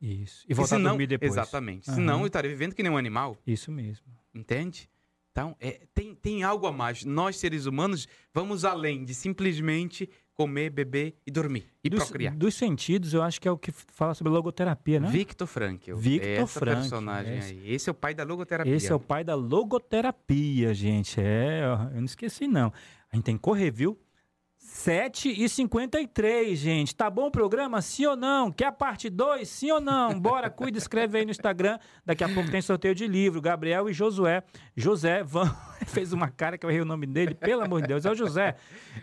[0.01, 0.45] Isso.
[0.49, 1.33] E voltar senão- a dormir depois.
[1.33, 1.89] Exatamente.
[1.89, 1.97] Aham.
[1.97, 4.07] Senão eu estaria vivendo que nem um animal, Isso mesmo.
[4.35, 4.89] entende?
[5.33, 7.05] Então, é, tem, tem algo a mais.
[7.05, 11.67] Nós, seres humanos, vamos além de simplesmente comer, beber e dormir.
[11.85, 12.35] E dos, procriar.
[12.35, 15.09] dos sentidos, eu acho que é o que fala sobre logoterapia, né?
[15.11, 15.95] Victor Frankl.
[15.95, 17.73] Victor essa Frankl, personagem esse- aí.
[17.75, 18.75] Esse é o pai da logoterapia.
[18.75, 21.21] Esse é o pai da logoterapia, gente.
[21.21, 22.73] É, eu não esqueci, não.
[23.13, 23.99] A gente tem que correr, viu?
[24.59, 26.95] 7 e 53, gente.
[26.95, 27.81] Tá bom o programa?
[27.81, 28.51] Sim ou não?
[28.51, 29.49] Quer a parte 2?
[29.49, 30.19] Sim ou não?
[30.19, 31.79] Bora, cuida, escreve aí no Instagram.
[32.05, 33.41] Daqui a pouco tem sorteio de livro.
[33.41, 34.43] Gabriel e Josué.
[34.77, 35.47] José vão.
[35.87, 38.05] Fez uma cara que eu errei o nome dele, pelo amor de Deus.
[38.05, 38.57] É o José.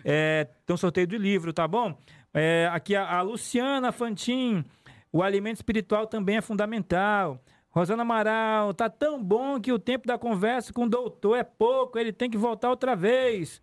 [0.03, 1.97] É, tem um sorteio de livro, tá bom?
[2.33, 4.65] É, aqui a, a Luciana Fantin.
[5.11, 7.41] O alimento espiritual também é fundamental.
[7.69, 11.97] Rosana Amaral, tá tão bom que o tempo da conversa com o doutor é pouco,
[11.97, 13.59] ele tem que voltar outra vez.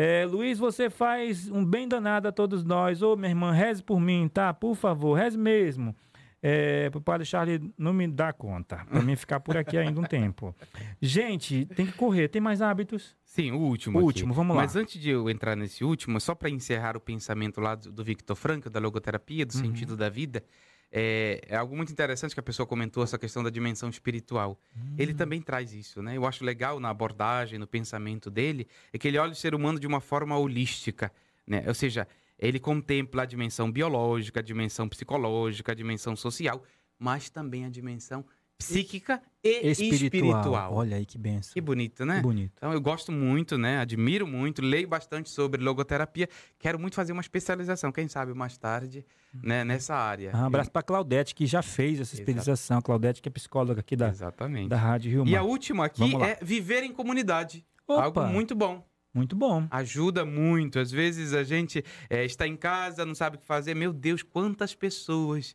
[0.00, 3.02] É, Luiz, você faz um bem danado a todos nós.
[3.02, 4.54] Ô, minha irmã, reze por mim, tá?
[4.54, 5.94] Por favor, reze mesmo.
[6.40, 10.04] É, pro padre Charlie não me dá conta, pra mim ficar por aqui ainda um
[10.06, 10.54] tempo.
[11.02, 12.28] Gente, tem que correr.
[12.28, 13.16] Tem mais hábitos?
[13.24, 13.98] Sim, o último.
[13.98, 14.62] O último, vamos lá.
[14.62, 18.04] Mas antes de eu entrar nesse último, só para encerrar o pensamento lá do, do
[18.04, 19.60] Victor Frankl, da logoterapia, do Uhum.
[19.60, 20.44] sentido da vida,
[20.90, 24.58] é, é algo muito interessante que a pessoa comentou, essa questão da dimensão espiritual.
[24.96, 26.16] Ele também traz isso, né?
[26.16, 29.78] Eu acho legal na abordagem, no pensamento dele, é que ele olha o ser humano
[29.78, 31.12] de uma forma holística,
[31.46, 31.64] né?
[31.66, 32.06] Ou seja,
[32.38, 36.62] ele contempla a dimensão biológica, a dimensão psicológica, a dimensão social,
[36.98, 38.24] mas também a dimensão
[38.58, 40.74] psíquica e espiritual.
[40.74, 41.52] Olha aí que benção.
[41.54, 42.16] Que bonito, né?
[42.16, 42.52] Que bonito.
[42.56, 43.78] Então eu gosto muito, né?
[43.78, 46.28] Admiro muito, leio bastante sobre logoterapia.
[46.58, 49.64] Quero muito fazer uma especialização, quem sabe mais tarde, né?
[49.64, 50.32] Nessa área.
[50.34, 52.82] Ah, um abraço pra Claudete, que já fez essa especialização.
[52.82, 54.68] Claudete, que é psicóloga aqui da, Exatamente.
[54.68, 55.48] da Rádio Rio E a Mar.
[55.48, 57.64] última aqui é viver em comunidade.
[57.86, 58.84] Opa, Algo muito bom.
[59.14, 59.66] muito bom.
[59.70, 60.78] Ajuda muito.
[60.80, 63.74] Às vezes a gente eh, está em casa, não sabe o que fazer.
[63.74, 65.54] Meu Deus, quantas pessoas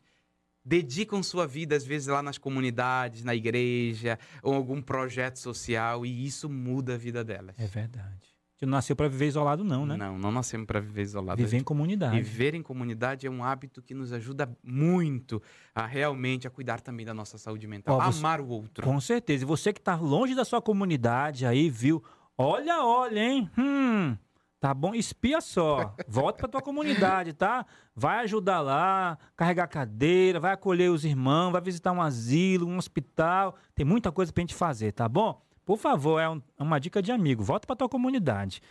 [0.64, 6.26] dedicam sua vida, às vezes, lá nas comunidades, na igreja, ou algum projeto social, e
[6.26, 7.54] isso muda a vida delas.
[7.58, 8.32] É verdade.
[8.56, 9.96] Gente não nasceu pra viver isolado, não, né?
[9.96, 11.36] Não, não nascemos para viver isolado.
[11.42, 12.16] Viver em comunidade.
[12.22, 15.42] Viver em comunidade é um hábito que nos ajuda muito
[15.74, 17.98] a realmente a cuidar também da nossa saúde mental.
[17.98, 18.84] Ó, você- Amar o outro.
[18.84, 19.42] Com certeza.
[19.42, 22.02] E você que tá longe da sua comunidade aí, viu?
[22.38, 23.50] Olha, olha, hein?
[23.58, 24.16] Hum,
[24.64, 24.94] tá bom?
[24.94, 25.94] Espia só.
[26.08, 27.66] Volta pra tua comunidade, tá?
[27.94, 33.56] Vai ajudar lá, carregar cadeira, vai acolher os irmãos, vai visitar um asilo, um hospital.
[33.74, 35.38] Tem muita coisa pra gente fazer, tá bom?
[35.66, 37.42] Por favor, é um- é uma dica de amigo.
[37.42, 38.62] Volta pra tua comunidade.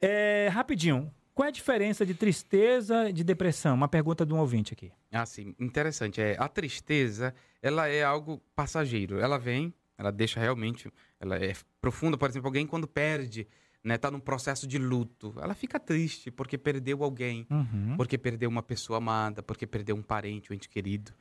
[0.00, 1.12] É, rapidinho.
[1.34, 3.74] Qual é a diferença de tristeza e de depressão?
[3.74, 4.92] Uma pergunta de um ouvinte aqui.
[5.10, 6.20] Ah, sim, interessante.
[6.20, 9.18] É, a tristeza, ela é algo passageiro.
[9.18, 12.16] Ela vem, ela deixa realmente, ela é profunda.
[12.16, 13.48] Por exemplo, alguém quando perde,
[13.84, 17.94] né, tá num processo de luto, ela fica triste porque perdeu alguém, Uhum.
[17.96, 21.12] porque perdeu uma pessoa amada, porque perdeu um parente, um ente querido,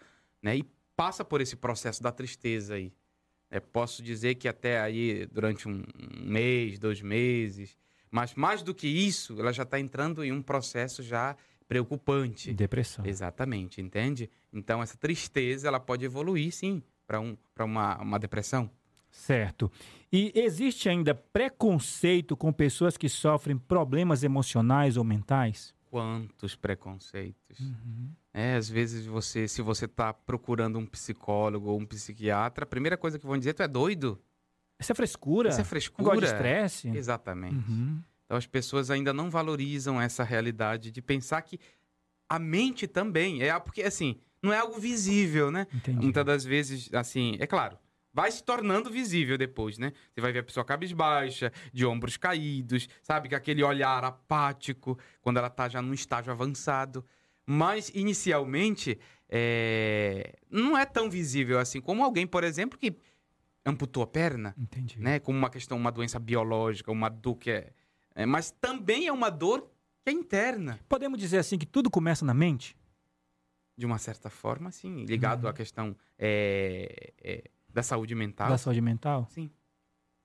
[0.42, 0.58] né?
[0.58, 0.64] E
[0.96, 2.94] passa por esse processo da tristeza aí.
[3.52, 5.84] É, posso dizer que até aí, durante um
[6.24, 7.78] mês, dois meses,
[8.10, 11.36] mas mais do que isso, ela já está entrando em um processo já
[11.68, 12.54] preocupante.
[12.54, 13.06] Depressão.
[13.06, 14.30] Exatamente, entende?
[14.52, 18.70] Então essa tristeza ela pode evoluir sim para um, pra uma, uma depressão.
[19.14, 19.72] Certo.
[20.12, 25.74] E existe ainda preconceito com pessoas que sofrem problemas emocionais ou mentais?
[25.90, 27.60] Quantos preconceitos.
[27.60, 28.10] Uhum.
[28.34, 32.98] É, às vezes você, se você está procurando um psicólogo ou um psiquiatra, a primeira
[32.98, 34.20] coisa que vão dizer tu é doido.
[34.80, 35.50] Isso é frescura?
[35.50, 36.18] Isso é Negócio frescura.
[36.20, 36.90] de estresse?
[36.90, 37.56] Exatamente.
[37.56, 38.02] Uhum.
[38.26, 41.60] Então as pessoas ainda não valorizam essa realidade de pensar que
[42.28, 45.68] a mente também é porque assim não é algo visível, né?
[45.74, 46.02] Entendi.
[46.02, 47.78] Muitas das vezes, assim, é claro,
[48.14, 49.92] vai se tornando visível depois, né?
[50.14, 53.28] Você vai ver a pessoa cabisbaixa, de ombros caídos, sabe?
[53.28, 57.04] Com aquele olhar apático, quando ela tá já num estágio avançado.
[57.46, 58.98] Mas, inicialmente,
[59.28, 62.96] é, não é tão visível assim como alguém, por exemplo, que
[63.66, 65.00] amputou a perna, Entendi.
[65.00, 65.20] né?
[65.20, 67.74] Como uma questão, uma doença biológica, uma dor que é...
[68.14, 69.62] é mas também é uma dor
[70.04, 70.80] que é interna.
[70.88, 72.78] Podemos dizer assim que tudo começa na mente?
[73.76, 75.04] De uma certa forma, sim.
[75.06, 75.50] Ligado Uhum.
[75.50, 77.44] à questão é, é,
[77.74, 78.50] da saúde mental.
[78.50, 79.28] Da saúde mental?
[79.30, 79.50] Sim.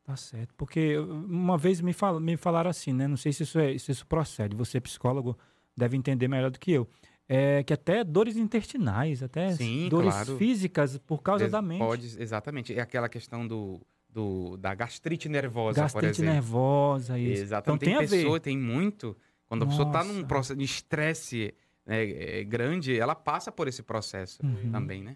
[0.05, 0.55] Tá certo.
[0.55, 3.07] Porque uma vez me, fal, me falaram assim, né?
[3.07, 4.57] Não sei se isso, é, se isso procede.
[4.57, 5.36] Você, psicólogo,
[5.76, 6.88] deve entender melhor do que eu.
[7.28, 10.36] É que até dores intestinais, até Sim, dores claro.
[10.38, 11.80] físicas por causa Ex- da mente.
[11.80, 12.72] Pode, exatamente.
[12.74, 17.42] É aquela questão do, do- da gastrite nervosa, por Gastrite nervosa, isso.
[17.42, 17.82] Exatamente.
[17.82, 18.16] Então tem, a ver.
[18.22, 19.14] pessoa, tem muito.
[19.46, 20.26] Quando a pessoa está num Nossa.
[20.26, 22.09] processo de estresse né,
[22.40, 24.70] é, grande, ela passa por esse processo Uhum.
[24.72, 25.14] também, né?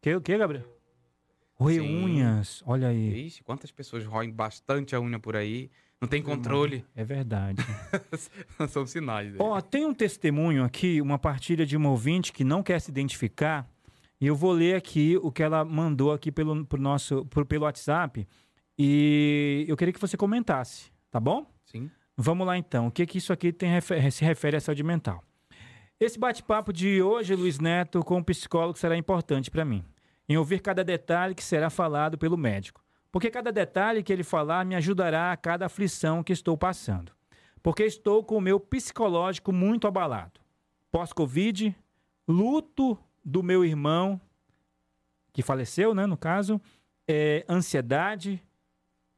[0.00, 0.64] Que o que, Gabriel?
[1.60, 2.04] Roer Sim.
[2.04, 3.26] unhas, olha aí.
[3.26, 6.84] Ixi, quantas pessoas roem bastante a unha por aí, não tem controle.
[6.96, 7.62] É verdade.
[8.70, 9.32] São sinais.
[9.32, 9.36] né?
[9.38, 13.68] Ó, tem um testemunho aqui, uma partilha de uma ouvinte que não quer se identificar,
[14.18, 17.64] e eu vou ler aqui o que ela mandou aqui pelo, pro nosso, pro- pelo
[17.64, 18.26] WhatsApp,
[18.78, 21.46] e eu queria que você comentasse, tá bom?
[21.66, 21.90] Sim.
[22.16, 23.70] Vamos lá então, o que, que isso aqui tem,
[24.10, 25.22] se refere à saúde mental?
[25.98, 29.84] Esse bate-papo de hoje, Luiz Neto, com o psicólogo será importante para mim,
[30.30, 32.80] em ouvir cada detalhe que será falado pelo médico.
[33.10, 37.10] Porque cada detalhe que ele falar me ajudará a cada aflição que estou passando.
[37.60, 40.40] Porque estou com o meu psicológico muito abalado.
[40.92, 41.74] Pós-Covid,
[42.28, 44.20] luto do meu irmão,
[45.32, 46.60] que faleceu, né, no caso,
[47.08, 48.40] é, ansiedade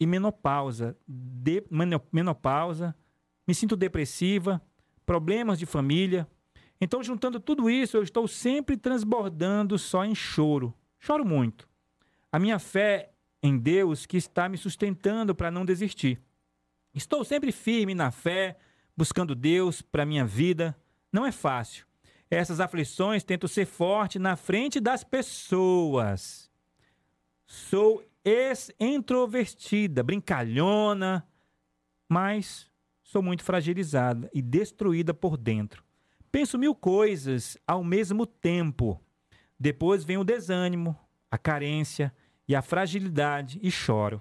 [0.00, 0.96] e menopausa.
[1.06, 2.96] De, meno- menopausa,
[3.46, 4.62] me sinto depressiva,
[5.04, 6.26] problemas de família.
[6.80, 10.72] Então, juntando tudo isso, eu estou sempre transbordando só em choro.
[11.04, 11.68] Choro muito.
[12.30, 13.10] A minha fé
[13.42, 16.22] em Deus que está me sustentando para não desistir.
[16.94, 18.56] Estou sempre firme na fé,
[18.96, 20.76] buscando Deus para minha vida.
[21.12, 21.84] Não é fácil.
[22.30, 26.48] Essas aflições tento ser forte na frente das pessoas.
[27.48, 31.26] Sou ex-introvertida, brincalhona,
[32.08, 32.70] mas
[33.02, 35.82] sou muito fragilizada e destruída por dentro.
[36.30, 39.02] Penso mil coisas ao mesmo tempo.
[39.62, 40.98] Depois vem o desânimo,
[41.30, 42.12] a carência
[42.48, 44.20] e a fragilidade e choro.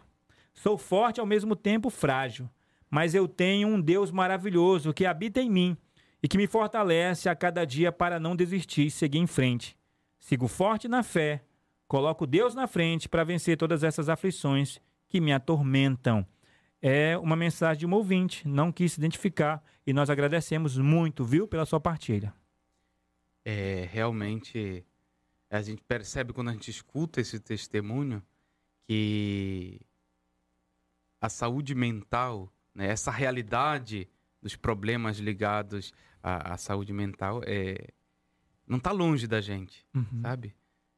[0.53, 2.47] Sou forte ao mesmo tempo frágil,
[2.87, 5.75] mas eu tenho um Deus maravilhoso que habita em mim
[6.21, 9.75] e que me fortalece a cada dia para não desistir e seguir em frente.
[10.19, 11.43] Sigo forte na fé,
[11.87, 14.79] coloco Deus na frente para vencer todas essas aflições
[15.09, 16.23] que me atormentam.
[16.79, 21.47] É uma mensagem de um ouvinte, não quis se identificar e nós agradecemos muito, viu,
[21.47, 22.31] pela sua partilha.
[23.43, 24.85] É, realmente,
[25.58, 28.24] a gente percebe quando a gente escuta esse testemunho
[28.88, 29.80] que
[31.20, 34.08] a saúde mental, né, essa realidade
[34.41, 35.93] dos problemas ligados
[36.24, 37.89] à, à saúde mental é,
[38.66, 40.22] não está longe da gente, Uhum.
[40.22, 40.56] sabe?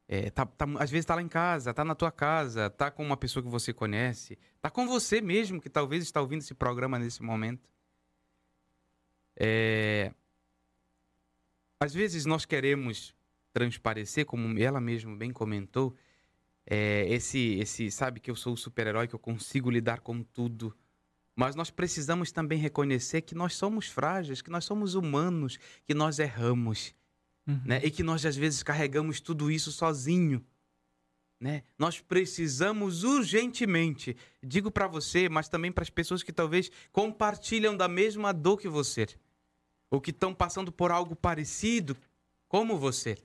[0.08, 3.04] É, tá, tá- às vezes está lá em casa, está na tua casa, está com
[3.04, 7.00] uma pessoa que você conhece, está com você mesmo que talvez está ouvindo esse programa
[7.00, 7.68] nesse momento.
[9.36, 10.14] É,
[11.80, 13.16] às vezes nós queremos
[13.54, 15.96] transparecer, como ela mesma bem comentou,
[16.66, 20.76] é, esse, esse, sabe que eu sou o super-herói, que eu consigo lidar com tudo.
[21.36, 26.20] Mas nós precisamos também reconhecer que nós somos frágeis, que nós somos humanos, que nós
[26.20, 26.96] erramos,
[27.46, 27.62] Uhum.
[27.66, 27.82] né?
[27.84, 30.42] E que nós às vezes carregamos tudo isso sozinho,
[31.40, 31.64] né?
[31.78, 37.88] Nós precisamos urgentemente, digo para você, mas também para as pessoas que talvez compartilham da
[37.90, 39.08] mesma dor que você,
[39.92, 41.98] ou que estão passando por algo parecido
[42.48, 43.18] como você.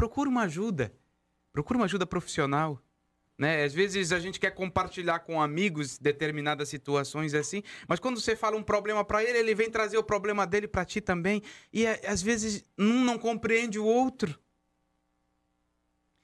[0.00, 0.94] Procure uma ajuda.
[1.52, 2.82] Procure uma ajuda profissional.
[3.36, 3.62] Né?
[3.62, 8.56] Às vezes a gente quer compartilhar com amigos determinadas situações assim, mas quando você fala
[8.56, 12.00] um problema para ele, ele vem trazer o problema dele para ti também, e é,
[12.06, 14.40] às vezes um não compreende o outro.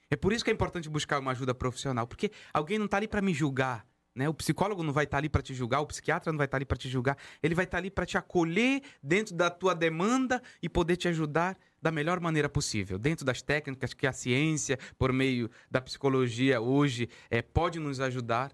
[0.09, 3.07] É por isso que é importante buscar uma ajuda profissional, porque alguém não está ali
[3.07, 3.85] para me julgar,
[4.17, 4.27] né?
[4.27, 6.65] O psicólogo não vai estar ali para te julgar, o psiquiatra não vai estar ali
[6.65, 10.67] para te julgar, ele vai estar ali para te acolher dentro da tua demanda e
[10.67, 15.49] poder te ajudar da melhor maneira possível, dentro das técnicas que a ciência, por meio
[15.69, 18.51] da psicologia hoje, é, pode nos ajudar,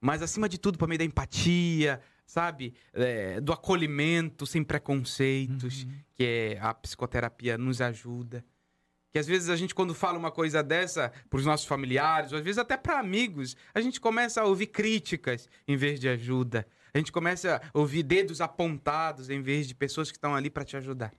[0.00, 5.90] mas acima de tudo por meio da empatia, sabe, É, do acolhimento sem preconceitos, Uhum.
[6.14, 8.44] que é, a psicoterapia nos ajuda.
[9.14, 12.38] Que às vezes a gente, quando fala uma coisa dessa para os nossos familiares, ou
[12.38, 16.66] às vezes até para amigos, a gente começa a ouvir críticas em vez de ajuda.
[16.92, 20.64] A gente começa a ouvir dedos apontados em vez de pessoas que estão ali para
[20.64, 21.14] te ajudar.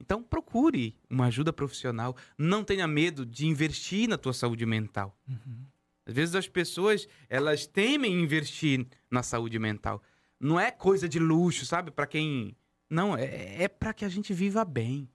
[0.00, 2.16] Então procure uma ajuda profissional.
[2.38, 5.14] Não tenha medo de investir na tua saúde mental.
[5.28, 5.66] Uhum.
[6.06, 10.02] Às vezes as pessoas elas temem investir na saúde mental.
[10.40, 11.90] Não é coisa de luxo, sabe?
[11.90, 12.56] Para quem
[12.88, 15.06] não é, é para que a gente viva bem.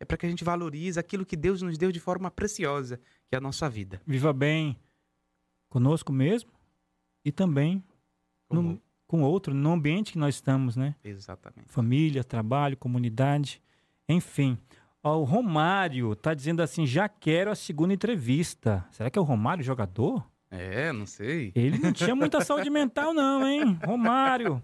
[0.00, 3.34] É para que a gente valorize aquilo que Deus nos deu de forma preciosa, que
[3.34, 4.00] é a nossa vida.
[4.06, 4.76] Viva bem
[5.68, 6.50] conosco mesmo
[7.24, 7.82] e também
[8.50, 10.94] no, Como- com outro, no ambiente que nós estamos, né?
[11.04, 11.68] Exatamente.
[11.70, 13.62] Família, trabalho, comunidade,
[14.08, 14.58] enfim.
[15.02, 18.86] Ó, o Romário tá dizendo assim: já quero a segunda entrevista.
[18.90, 20.28] Será que é o Romário jogador?
[20.50, 21.50] É, não sei.
[21.56, 23.76] Ele não tinha muita saúde mental, não, hein?
[23.84, 24.62] Romário.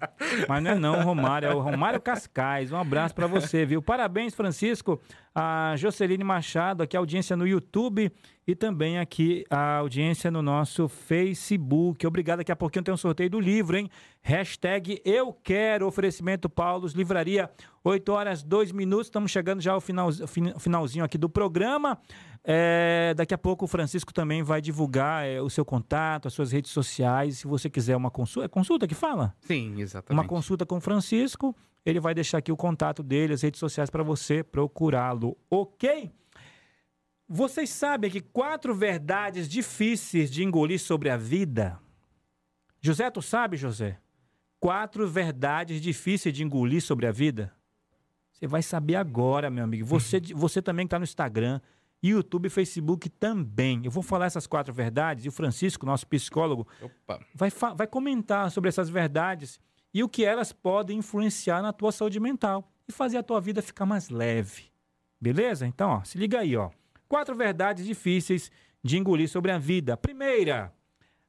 [0.48, 2.70] Mas não é não, Romário, é o Romário Cascais.
[2.70, 3.82] Um abraço pra você, viu?
[3.82, 5.00] Parabéns, Francisco.
[5.34, 8.12] A Joceline Machado, aqui a audiência no YouTube
[8.46, 12.04] e também aqui a audiência no nosso Facebook.
[12.06, 12.38] Obrigado.
[12.38, 13.88] Daqui a pouquinho tem um sorteio do livro, hein?
[14.22, 15.86] Hashtag Eu Quero.
[15.86, 17.48] Oferecimento Paulos Livraria.
[17.84, 19.06] 8 horas, 2 minutos.
[19.06, 21.98] Estamos chegando já ao final, fin- finalzinho aqui do programa.
[22.42, 26.52] É, daqui a pouco o Francisco também vai divulgar é, o seu contato, as suas
[26.52, 27.38] redes sociais.
[27.38, 29.34] Se você quiser uma consulta, é consulta que fala?
[29.40, 30.12] Sim, exatamente.
[30.12, 33.90] Uma consulta com o Francisco, ele vai deixar aqui o contato dele, as redes sociais
[33.90, 36.10] para você procurá-lo, ok?
[37.28, 41.78] Vocês sabem que quatro verdades difíceis de engolir sobre a vida.
[42.80, 43.98] José, tu sabe, José?
[44.58, 47.52] Quatro verdades difíceis de engolir sobre a vida.
[48.32, 49.86] Você vai saber agora, meu amigo.
[49.86, 51.60] Você, você também que está no Instagram,
[52.02, 53.82] YouTube, Facebook também.
[53.84, 57.20] Eu vou falar essas quatro verdades e o Francisco, nosso psicólogo, Opa.
[57.34, 59.60] vai, vai comentar sobre essas verdades
[59.92, 63.60] e o que elas podem influenciar na tua saúde mental e fazer a tua vida
[63.60, 64.70] ficar mais leve.
[65.20, 65.66] Beleza?
[65.66, 66.70] Então, ó, se liga aí, ó.
[67.08, 68.50] Quatro verdades difíceis
[68.82, 69.96] de engolir sobre a vida.
[69.96, 70.72] Primeira,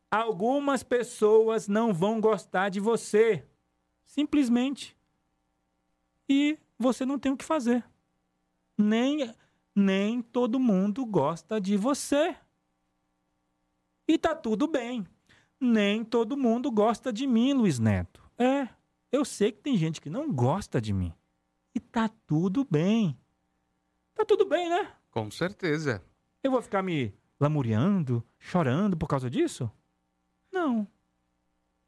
[0.09, 3.45] algumas pessoas não vão gostar de você.
[4.05, 4.95] Simplesmente.
[6.29, 7.83] E você não tem o que fazer.
[8.77, 9.33] Nem,
[9.75, 12.35] nem todo mundo gosta de você.
[14.07, 15.05] E tá tudo bem.
[15.59, 18.21] Nem todo mundo gosta de mim, Luiz Neto.
[18.37, 18.67] É,
[19.11, 21.13] eu sei que tem gente que não gosta de mim.
[21.73, 23.17] E tá tudo bem.
[24.13, 24.91] Tá tudo bem, né?
[25.11, 26.03] Com certeza.
[26.43, 29.71] Eu vou ficar me lamuriando, chorando por causa disso?
[30.51, 30.87] Não.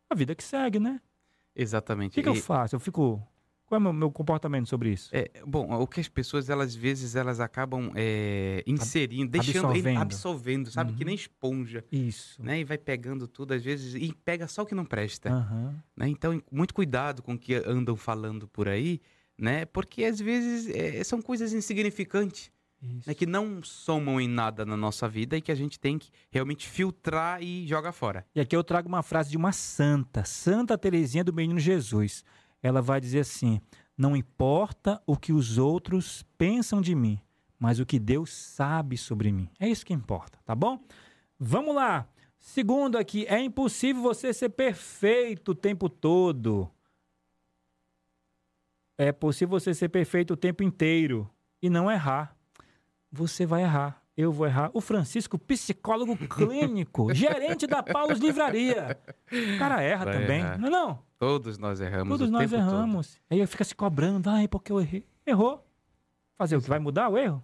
[0.09, 1.01] A vida que segue, né?
[1.55, 2.13] O Exatamente.
[2.13, 2.75] que, que eu faço?
[2.75, 3.21] Eu fico.
[3.73, 5.09] Qual é o meu, meu comportamento sobre isso?
[5.11, 9.97] É, bom, o que as pessoas, elas, às vezes, elas acabam é, inserindo, deixando, absorvendo.
[9.99, 10.91] absorvendo, sabe?
[10.91, 10.97] Uhum.
[10.97, 12.39] Que nem esponja, Isso.
[12.43, 12.59] né?
[12.59, 15.75] E vai pegando tudo, às vezes, e pega só o que não presta, Aham.
[15.97, 16.07] né?
[16.07, 19.01] Então, muito cuidado com o que andam falando por aí,
[19.35, 19.65] né?
[19.65, 22.51] Porque, às vezes, é, são coisas insignificantes,
[23.07, 23.13] né?
[23.13, 26.67] Que não somam em nada na nossa vida e que a gente tem que realmente
[26.67, 28.25] filtrar e jogar fora.
[28.35, 32.23] E aqui eu trago uma frase de uma santa, Santa Teresinha do Menino Jesus.
[32.63, 33.59] Ela vai dizer assim:
[33.97, 37.19] Não importa o que os outros pensam de mim,
[37.59, 39.49] mas o que Deus sabe sobre mim.
[39.59, 40.79] É isso que importa, tá bom?
[41.37, 42.07] Vamos lá.
[42.39, 46.69] Segundo aqui, é impossível você ser perfeito o tempo todo.
[48.97, 51.29] É possível você ser perfeito o tempo inteiro
[51.61, 52.35] e não errar.
[53.11, 54.01] Você vai errar.
[54.15, 54.69] Eu vou errar.
[54.73, 58.99] O Francisco, psicólogo clínico, gerente da Paulus Livraria.
[59.31, 60.39] O cara erra Vai também.
[60.39, 60.57] errar.
[60.59, 60.99] Não, é não.
[61.23, 62.73] Todos nós erramos Todos nós tempo todo.
[62.75, 63.19] erramos.
[63.29, 64.29] Aí fica se cobrando.
[64.29, 65.05] Ai, porque eu errei.
[65.25, 65.65] Errou.
[66.37, 66.67] Fazer o que?
[66.69, 67.43] Vai mudar o erro?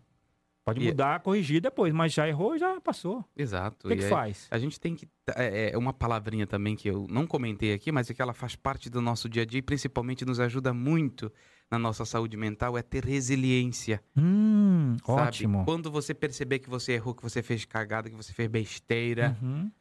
[0.65, 3.25] Pode E- mudar, corrigir depois, mas já errou, já passou.
[3.35, 3.87] Exato.
[3.87, 4.47] O que, e que aí- faz?
[4.51, 5.07] A gente tem que.
[5.35, 8.55] É é uma palavrinha também que eu não comentei aqui, mas é que ela faz
[8.55, 11.31] parte do nosso dia a dia e principalmente nos ajuda muito
[11.71, 14.03] na nossa saúde mental, é ter resiliência.
[14.17, 15.21] Hum, sabe?
[15.21, 15.65] ótimo.
[15.65, 19.71] Quando você perceber que você errou, que você fez cagada, que você fez besteira, Uhum.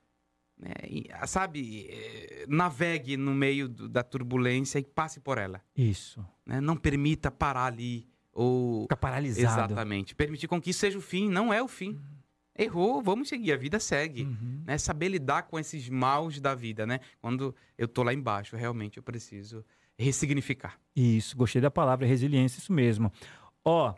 [1.13, 5.61] Ah, sabe, eh, navegue no meio do- da turbulência e passe por ela.
[5.77, 6.25] Isso.
[6.45, 6.61] né?
[6.61, 9.47] Não permita parar ali ou Fica paralisado.
[9.73, 11.99] exatamente permitir com que isso seja o fim, não é o fim.
[12.57, 14.23] Errou, vamos seguir, a vida segue.
[14.25, 14.63] Uhum.
[14.67, 16.99] né, saber lidar com esses maus da vida, né?
[17.21, 19.65] Quando eu tô lá embaixo, realmente eu preciso
[19.97, 20.79] ressignificar.
[20.95, 23.13] Isso, gostei da palavra resiliência, isso mesmo.
[23.65, 23.95] Ó,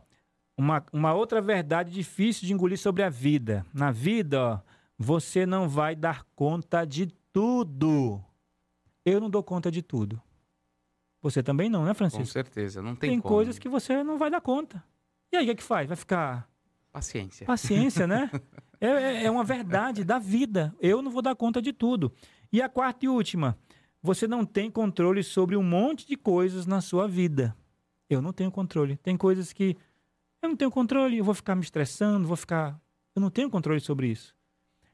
[0.57, 3.65] uma, uma outra verdade difícil de engolir sobre a vida.
[3.73, 4.61] Na vida, ó,
[5.03, 8.23] você não vai dar conta de tudo.
[9.03, 10.21] Eu não dou conta de tudo.
[11.23, 12.27] Você também não, né, Com Francisco?
[12.27, 13.35] certeza, não tem, Tem como.
[13.35, 14.85] coisas que você não vai dar conta.
[15.33, 15.89] E aí, o que, é que faz?
[15.89, 16.47] Vai ficar
[16.93, 17.47] Paciência.
[17.47, 18.31] paciência, né?
[18.83, 20.75] É, é- é uma verdade da vida.
[20.81, 22.11] Eu não vou dar conta de tudo.
[22.51, 23.59] E a quarta e última,
[24.03, 27.55] você não tem controle sobre um monte de coisas na sua vida.
[28.09, 28.97] Eu não tenho controle.
[28.97, 29.77] Tem coisas que
[30.43, 32.81] eu não tenho controle, eu vou ficar me estressando, vou ficar.
[33.15, 34.35] Eu não tenho controle sobre isso.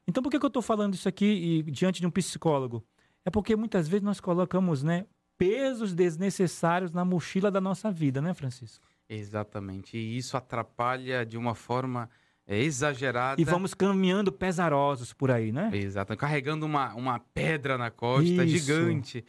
[0.07, 2.83] Então, por que, que eu estou falando isso aqui e, diante de um psicólogo?
[3.25, 5.05] É porque muitas vezes nós colocamos, né,
[5.37, 8.87] pesos desnecessários na mochila da nossa vida, né, Francisco?
[9.09, 9.97] Exatamente.
[9.97, 12.09] E isso atrapalha de uma forma
[12.45, 13.41] é, exagerada.
[13.41, 15.69] E vamos caminhando pesarosos por aí, né?
[15.73, 16.15] Exato.
[16.15, 18.47] Carregando uma, uma pedra na costa Isso.
[18.47, 19.23] gigante.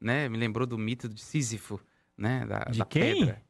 [0.00, 0.28] Né?
[0.28, 1.80] Me lembrou do mito de Sísifo,
[2.16, 2.44] né?
[2.46, 3.20] Da, De da quem?
[3.20, 3.42] pedra.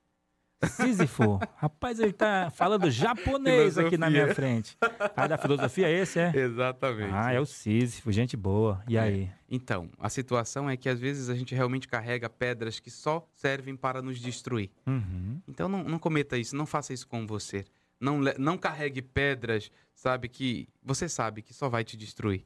[0.68, 1.38] Sísifo.
[1.56, 4.76] Rapaz, ele tá falando japonês aqui na minha frente.
[5.16, 6.32] Ah, da filosofia esse, é?
[6.36, 7.12] Exatamente.
[7.12, 8.82] Ah, é o Sísifo, gente boa.
[8.88, 9.00] E É.
[9.00, 9.30] aí?
[9.50, 13.76] Então, a situação é que às vezes a gente realmente carrega pedras que só servem
[13.76, 14.70] para nos destruir.
[14.86, 15.40] Uhum.
[15.46, 17.64] Então não, não cometa isso, não faça isso com você.
[18.00, 22.44] Não, não carregue pedras, sabe, que você sabe que só vai te destruir.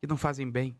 [0.00, 0.74] Que não fazem bem,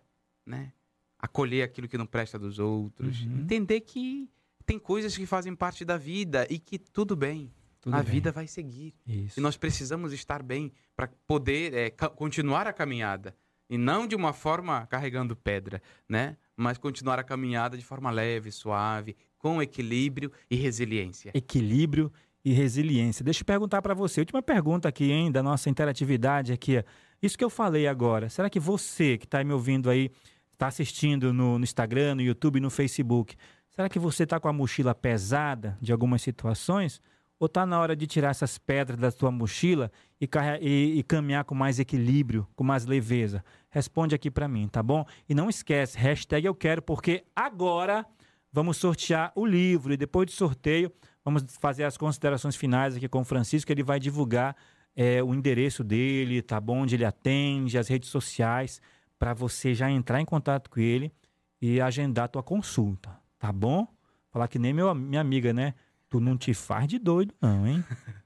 [0.46, 0.72] né?
[1.18, 3.22] Acolher aquilo que não presta dos outros.
[3.22, 3.40] Uhum.
[3.40, 4.28] Entender que
[4.66, 7.52] tem coisas que fazem parte da vida e que tudo bem.
[7.80, 8.12] Tudo a bem.
[8.12, 8.92] vida vai seguir.
[9.06, 9.38] Isso.
[9.38, 13.34] E nós precisamos estar bem para poder é, continuar a caminhada.
[13.70, 16.36] E não de uma forma carregando pedra, né?
[16.56, 21.30] Mas continuar a caminhada de forma leve, suave, com equilíbrio e resiliência.
[21.34, 22.12] Equilíbrio
[22.44, 23.24] e resiliência.
[23.24, 24.20] Deixa eu perguntar para você.
[24.20, 26.82] Última pergunta aqui, hein, da nossa interatividade aqui.
[27.20, 28.28] Isso que eu falei agora.
[28.28, 30.10] Será que você que está me ouvindo aí,
[30.52, 33.36] está assistindo no, no Instagram, no YouTube, no Facebook,
[33.76, 37.00] será que você está com a mochila pesada de algumas situações?
[37.38, 40.26] Ou está na hora de tirar essas pedras da sua mochila e,
[40.62, 43.44] e- e caminhar com mais equilíbrio, com mais leveza?
[43.68, 45.04] Responde aqui para mim, tá bom?
[45.28, 48.06] E não esquece, hashtag eu quero, porque agora
[48.50, 50.90] vamos sortear o livro e depois do sorteio
[51.22, 54.56] vamos fazer as considerações finais aqui com o Francisco, ele vai divulgar
[54.94, 56.78] é, o endereço dele, tá bom?
[56.84, 58.80] Onde ele atende, as redes sociais,
[59.18, 61.12] para você já entrar em contato com ele
[61.60, 63.86] e agendar a tua consulta, tá bom?
[64.30, 65.74] Falar que nem meu, minha amiga, né?
[66.08, 67.84] Tu não te faz de doido, não, hein?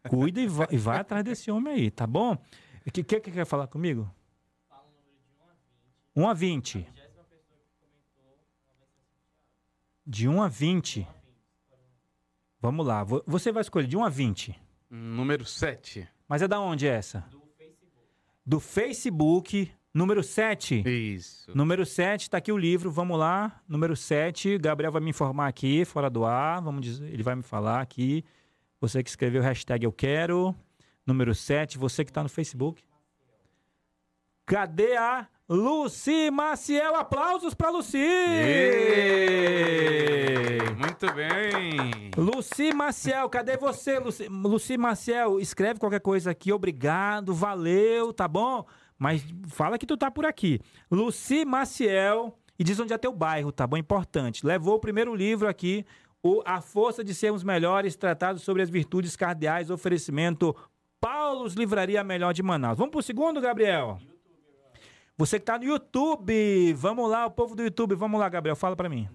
[0.09, 2.35] Cuida e vai, e vai atrás desse homem aí, tá bom?
[2.87, 4.11] O que, que, que quer falar comigo?
[6.17, 6.87] 1 a 20.
[10.07, 11.07] De 1 a 20.
[12.61, 13.05] Vamos lá.
[13.05, 14.61] vo- Você vai escolher de 1 a 20.
[14.91, 16.09] Número 7.
[16.29, 17.21] Mas é da onde essa?
[17.31, 18.07] Do Facebook.
[18.45, 20.83] Do Facebook, número 7.
[20.89, 21.51] Isso.
[21.55, 23.61] Número 7, tá aqui o livro, vamos lá.
[23.69, 27.43] Número 7, Gabriel vai me informar aqui, fora do ar, vamos dizer, ele vai me
[27.43, 28.25] falar aqui.
[28.81, 30.55] Você que escreveu o hashtag eu quero.
[31.07, 32.83] Número 7, você que tá no Facebook.
[34.47, 36.97] Cadê a Luci Maciel?
[36.97, 37.99] Aplausos pra Luci!
[40.79, 42.11] Muito bem.
[42.17, 45.39] Luci Maciel, cadê você, Luci, Luci Maciel?
[45.41, 48.67] Escreve qualquer coisa aqui, obrigado, valeu, tá bom?
[49.01, 50.61] Mas fala que tu tá por aqui.
[50.91, 53.79] Luci Maciel, e diz onde é teu bairro, tá bom?
[53.79, 54.45] Importante.
[54.45, 55.87] Levou o primeiro livro aqui,
[56.23, 60.55] o A Força de Sermos Melhores, tratado sobre as virtudes cardeais, oferecimento
[61.01, 62.77] Paulos Livraria Melhor de Manaus.
[62.77, 63.99] Vamos pro segundo, Gabriel?
[65.17, 68.77] Você que tá no YouTube, vamos lá, o povo do YouTube, vamos lá, Gabriel, fala
[68.77, 69.09] pra mim.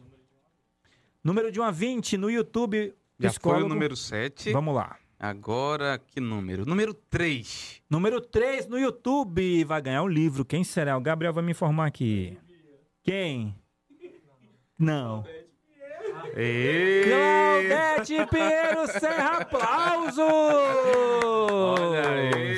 [1.23, 2.95] Número de 1 a 20 no YouTube.
[3.19, 4.51] Já foi o número 7.
[4.51, 4.97] Vamos lá.
[5.29, 6.65] Agora, que número?
[6.65, 7.81] Número 3.
[7.89, 9.63] Número 3 no YouTube.
[9.63, 10.45] Vai ganhar um livro.
[10.45, 10.95] Quem será?
[10.95, 12.37] O Gabriel vai me informar aqui.
[13.03, 13.55] Quem?
[14.77, 15.23] Não.
[17.03, 20.19] Claudete Pinheiro Serra, aplausos!
[21.23, 22.57] Olha aí,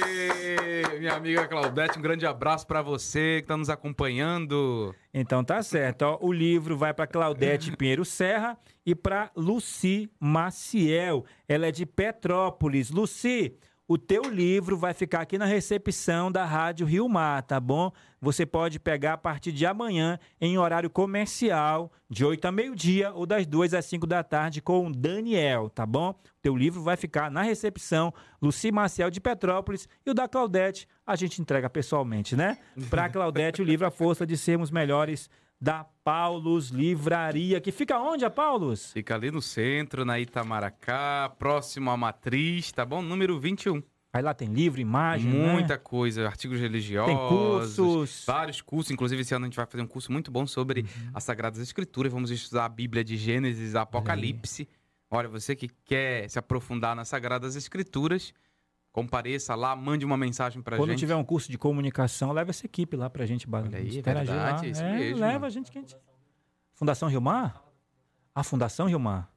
[1.07, 4.93] minha amiga Claudete, um grande abraço pra você que está nos acompanhando.
[5.13, 6.01] Então tá certo.
[6.01, 11.23] Ó, o livro vai para Claudete Pinheiro Serra e para Luci Maciel.
[11.47, 12.91] Ela é de Petrópolis.
[12.91, 13.55] Luci,
[13.87, 17.89] o teu livro vai ficar aqui na recepção da Rádio Rio Mar, tá bom?
[18.19, 23.25] Você pode pegar a partir de amanhã em horário comercial, de 8 a meio-dia ou
[23.25, 26.09] das 2 às 5 da tarde com o Daniel, tá bom?
[26.09, 30.87] O teu livro vai ficar na recepção Luci Maciel de Petrópolis e o da Claudete
[31.05, 32.57] a gente entrega pessoalmente, né?
[32.89, 35.29] Para Claudete o livro A Força de Sermos Melhores
[35.59, 38.91] da Paulus Livraria, que fica onde, a Paulus?
[38.91, 43.01] Fica ali no centro, na Itamaracá, próximo à Matriz, tá bom?
[43.01, 43.81] Número 21.
[44.13, 45.51] Aí lá tem livro, imagem, né?
[45.53, 47.13] Muita coisa, artigos religiosos.
[47.13, 48.23] Tem cursos.
[48.25, 51.11] Vários cursos, inclusive esse ano a gente vai fazer um curso muito bom sobre Uhum.
[51.13, 52.11] as Sagradas Escrituras.
[52.13, 54.67] Vamos estudar a Bíblia de Gênesis Apocalipse.
[55.09, 58.33] Olha, você que quer se aprofundar nas Sagradas Escrituras,
[59.01, 60.97] compareça lá, mande uma mensagem pra Quando gente.
[60.99, 64.33] tiver um curso de comunicação, leva essa equipe lá pra gente ba- Olha aí, interagir
[64.33, 64.71] verdade, lá.
[64.71, 65.19] isso é, mesmo.
[65.19, 65.95] leva a gente que a gente...
[66.73, 67.63] Fundação Rio Mar?
[68.33, 69.31] A Fundação Rio Mar.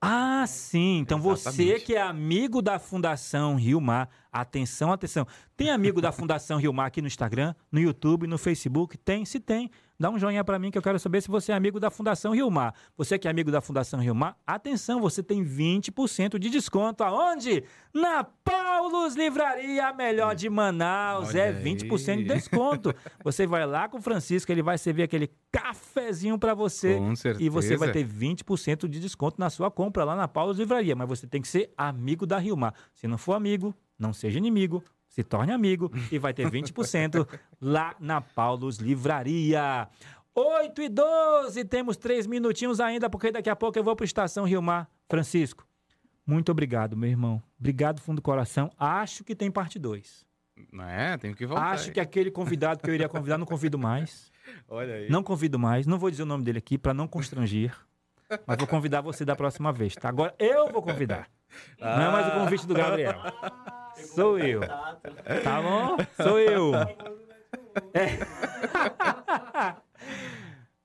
[0.00, 0.98] Ah, sim.
[0.98, 1.84] Então você Exatamente.
[1.86, 5.24] que é amigo da Fundação Rio Mar, Atenção, atenção.
[5.56, 8.98] Tem amigo da Fundação Rio Mar aqui no Instagram, no YouTube, no Facebook?
[8.98, 9.24] Tem?
[9.24, 11.78] Se tem, dá um joinha para mim que eu quero saber se você é amigo
[11.78, 12.74] da Fundação Rio Mar.
[12.96, 17.04] Você que é amigo da Fundação Rio Mar, atenção, você tem 20% de desconto.
[17.04, 17.62] Aonde?
[17.94, 21.28] Na Paulos Livraria, a melhor de Manaus.
[21.28, 21.62] Olha é aí.
[21.62, 22.92] 20% de desconto.
[23.22, 26.96] Você vai lá com o Francisco, ele vai servir aquele cafezinho para você.
[26.96, 27.44] Com certeza.
[27.44, 30.96] E você vai ter 20% de desconto na sua compra lá na Paulos Livraria.
[30.96, 32.74] Mas você tem que ser amigo da Rio Mar.
[32.92, 34.82] Se não for amigo, não seja inimigo.
[35.08, 37.26] Se torne amigo e vai ter 20%
[37.60, 39.88] lá na Paulos Livraria.
[40.34, 44.44] 8 e 12, temos três minutinhos ainda, porque daqui a pouco eu vou para Estação
[44.44, 44.90] Rio Mar.
[45.08, 45.64] Francisco,
[46.26, 47.40] muito obrigado, meu irmão.
[47.58, 48.70] Obrigado, fundo do coração.
[48.76, 50.26] Acho que tem parte 2.
[50.72, 51.16] Não é?
[51.18, 51.72] Tenho que voltar.
[51.72, 54.32] Acho que aquele convidado que eu iria convidar, não convido mais.
[54.68, 55.08] Olha aí.
[55.08, 55.86] Não convido mais.
[55.86, 57.74] Não vou dizer o nome dele aqui para não constranger.
[58.46, 60.08] Mas vou convidar você da próxima vez, tá?
[60.08, 61.28] Agora eu vou convidar.
[61.78, 63.14] Não é mais o convite do Gabriel.
[63.96, 64.60] Sou eu.
[64.60, 65.96] Tá bom?
[66.22, 66.72] Sou eu.
[67.92, 68.18] É.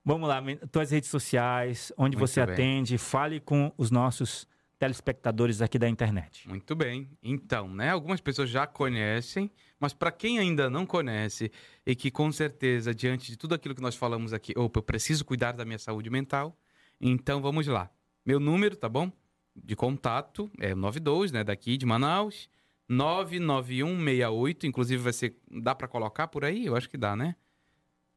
[0.03, 0.41] Vamos lá,
[0.72, 2.53] tuas redes sociais, onde Muito você bem.
[2.53, 4.47] atende, fale com os nossos
[4.80, 6.47] telespectadores aqui da internet.
[6.47, 7.10] Muito bem.
[7.22, 7.91] Então, né?
[7.91, 11.51] Algumas pessoas já conhecem, mas para quem ainda não conhece
[11.86, 15.26] e que com certeza diante de tudo aquilo que nós falamos aqui, opa, eu preciso
[15.26, 16.57] cuidar da minha saúde mental.
[16.99, 17.89] Então, vamos lá.
[18.26, 19.12] Meu número, tá bom?
[19.55, 22.49] De contato é o 92, né, daqui de Manaus,
[22.89, 26.65] 99168, inclusive vai ser dá para colocar por aí?
[26.65, 27.35] Eu acho que dá, né?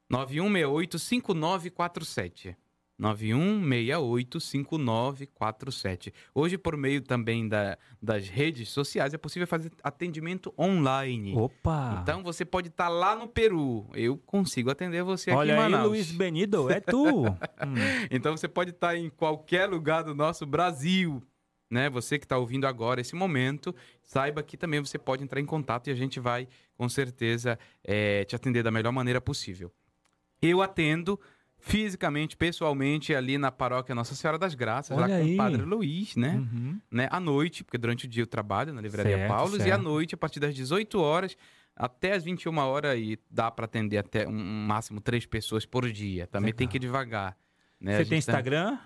[0.08, 2.56] 9168 5947.
[2.98, 6.12] 9168 5947.
[6.34, 11.34] Hoje, por meio também da, das redes sociais, é possível fazer atendimento online.
[11.36, 11.98] Opa!
[12.00, 13.88] Então você pode estar lá no Peru.
[13.94, 15.88] Eu consigo atender você aqui Olha em aí, Manaus.
[15.88, 17.26] Luiz Benido, é tu.
[17.26, 17.34] Hum.
[18.10, 21.22] Então você pode estar em qualquer lugar do nosso Brasil.
[21.72, 21.88] Né?
[21.88, 25.88] Você que está ouvindo agora esse momento, saiba que também você pode entrar em contato
[25.88, 26.46] e a gente vai,
[26.76, 29.72] com certeza, eh, te atender da melhor maneira possível.
[30.42, 31.18] Eu atendo
[31.58, 35.32] fisicamente, pessoalmente, ali na paróquia Nossa Senhora das Graças, lá Olha com aí.
[35.32, 36.34] o Padre Luiz, né?
[36.34, 36.78] Uhum.
[36.90, 37.08] né?
[37.10, 39.82] À noite, porque durante o dia eu trabalho na Livraria Certo, Paulos, e à certo.
[39.82, 41.38] noite, a partir das 18 horas
[41.74, 46.26] até as 21 horas, e dá para atender até um máximo três pessoas por dia.
[46.26, 46.58] Também Legal.
[46.58, 47.34] tem que ir devagar.
[47.80, 47.92] Né?
[47.96, 48.78] Você tem tá- Instagram?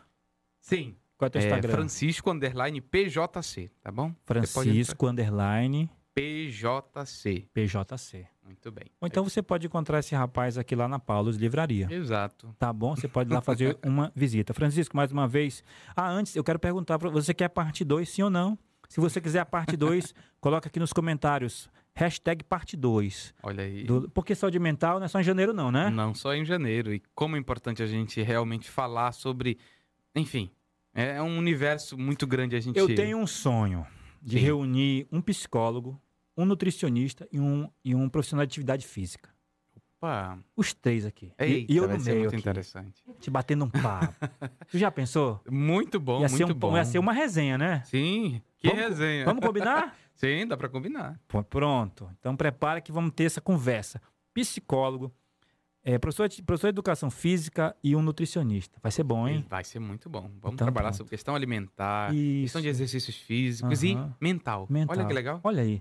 [0.60, 0.94] Sim.
[1.16, 1.72] Qual é o teu É, Instagram?
[1.72, 4.14] Francisco Underline PJC, tá bom?
[4.24, 7.46] Francisco Underline PJC.
[7.52, 8.26] PJC.
[8.44, 8.84] Muito bem.
[9.00, 11.88] Ou então você pode encontrar esse rapaz aqui lá na Paulos Livraria.
[11.90, 12.54] Exato.
[12.58, 12.94] Tá bom?
[12.94, 14.54] Você pode ir lá fazer uma visita.
[14.54, 15.64] Francisco, mais uma vez.
[15.96, 18.56] Ah, antes, eu quero perguntar para você quer a parte 2, sim ou não?
[18.88, 21.68] Se você quiser a parte 2, coloca aqui nos comentários.
[21.94, 23.34] Hashtag parte 2.
[23.42, 23.84] Olha aí.
[23.84, 24.08] Do...
[24.10, 25.90] Porque saúde mental não é só em janeiro, não, né?
[25.90, 26.94] Não só em janeiro.
[26.94, 29.58] E como é importante a gente realmente falar sobre.
[30.14, 30.50] Enfim,
[30.96, 32.78] é um universo muito grande a gente.
[32.78, 33.86] Eu tenho um sonho
[34.22, 34.44] de Sim.
[34.44, 36.00] reunir um psicólogo,
[36.36, 39.30] um nutricionista e um, e um profissional de atividade física.
[39.98, 40.38] Opa.
[40.54, 41.32] Os três aqui.
[41.38, 43.02] E- Eita, e eu no meio muito interessante.
[43.18, 44.14] te batendo um papo.
[44.70, 45.40] tu já pensou?
[45.50, 46.76] Muito bom, ia, muito ser um, bom.
[46.76, 47.82] ia ser uma resenha, né?
[47.86, 49.24] Sim, que Vamos- resenha.
[49.24, 49.96] Vamos combinar?
[50.14, 51.20] Sim, dá pra combinar.
[51.50, 52.10] Pronto.
[52.18, 54.00] Então prepara que vamos ter essa conversa.
[54.34, 55.12] Psicólogo,
[55.88, 58.76] é, professor, de, professor de educação física e um nutricionista.
[58.82, 59.46] Vai ser bom, hein?
[59.48, 60.22] Vai ser muito bom.
[60.22, 60.96] Vamos Então, trabalhar pronto.
[60.96, 62.42] sobre questão alimentar, Isso.
[62.42, 64.12] questão de exercícios físicos Aham.
[64.20, 64.66] e mental.
[64.68, 64.96] Mental.
[64.96, 65.40] Olha que legal.
[65.44, 65.80] Olha aí.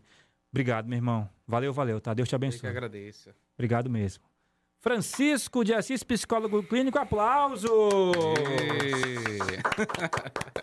[0.51, 1.27] Obrigado, meu irmão.
[1.47, 2.13] Valeu, valeu, tá?
[2.13, 2.69] Deus te Eu que abençoe.
[2.69, 3.31] agradeço.
[3.57, 4.23] Obrigado mesmo.
[4.79, 7.67] Francisco de Assis, psicólogo clínico, aplauso!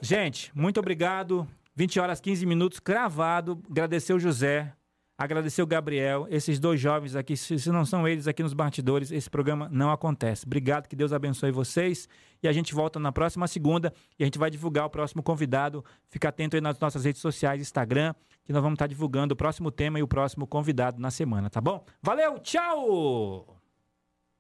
[0.01, 1.47] Gente, muito obrigado.
[1.75, 3.61] 20 horas 15 minutos, cravado.
[3.71, 4.73] Agradecer o José,
[5.17, 7.37] agradecer o Gabriel, esses dois jovens aqui.
[7.37, 10.47] Se, não são eles aqui nos bastidores, esse programa não acontece.
[10.47, 12.09] Obrigado, que Deus abençoe vocês.
[12.43, 15.85] E a gente volta na próxima segunda e a gente vai divulgar o próximo convidado.
[16.09, 19.71] Fica atento aí nas nossas redes sociais, Instagram, que nós vamos estar divulgando o próximo
[19.71, 21.85] tema e o próximo convidado na semana, tá bom?
[22.03, 23.62] Valeu, tchau!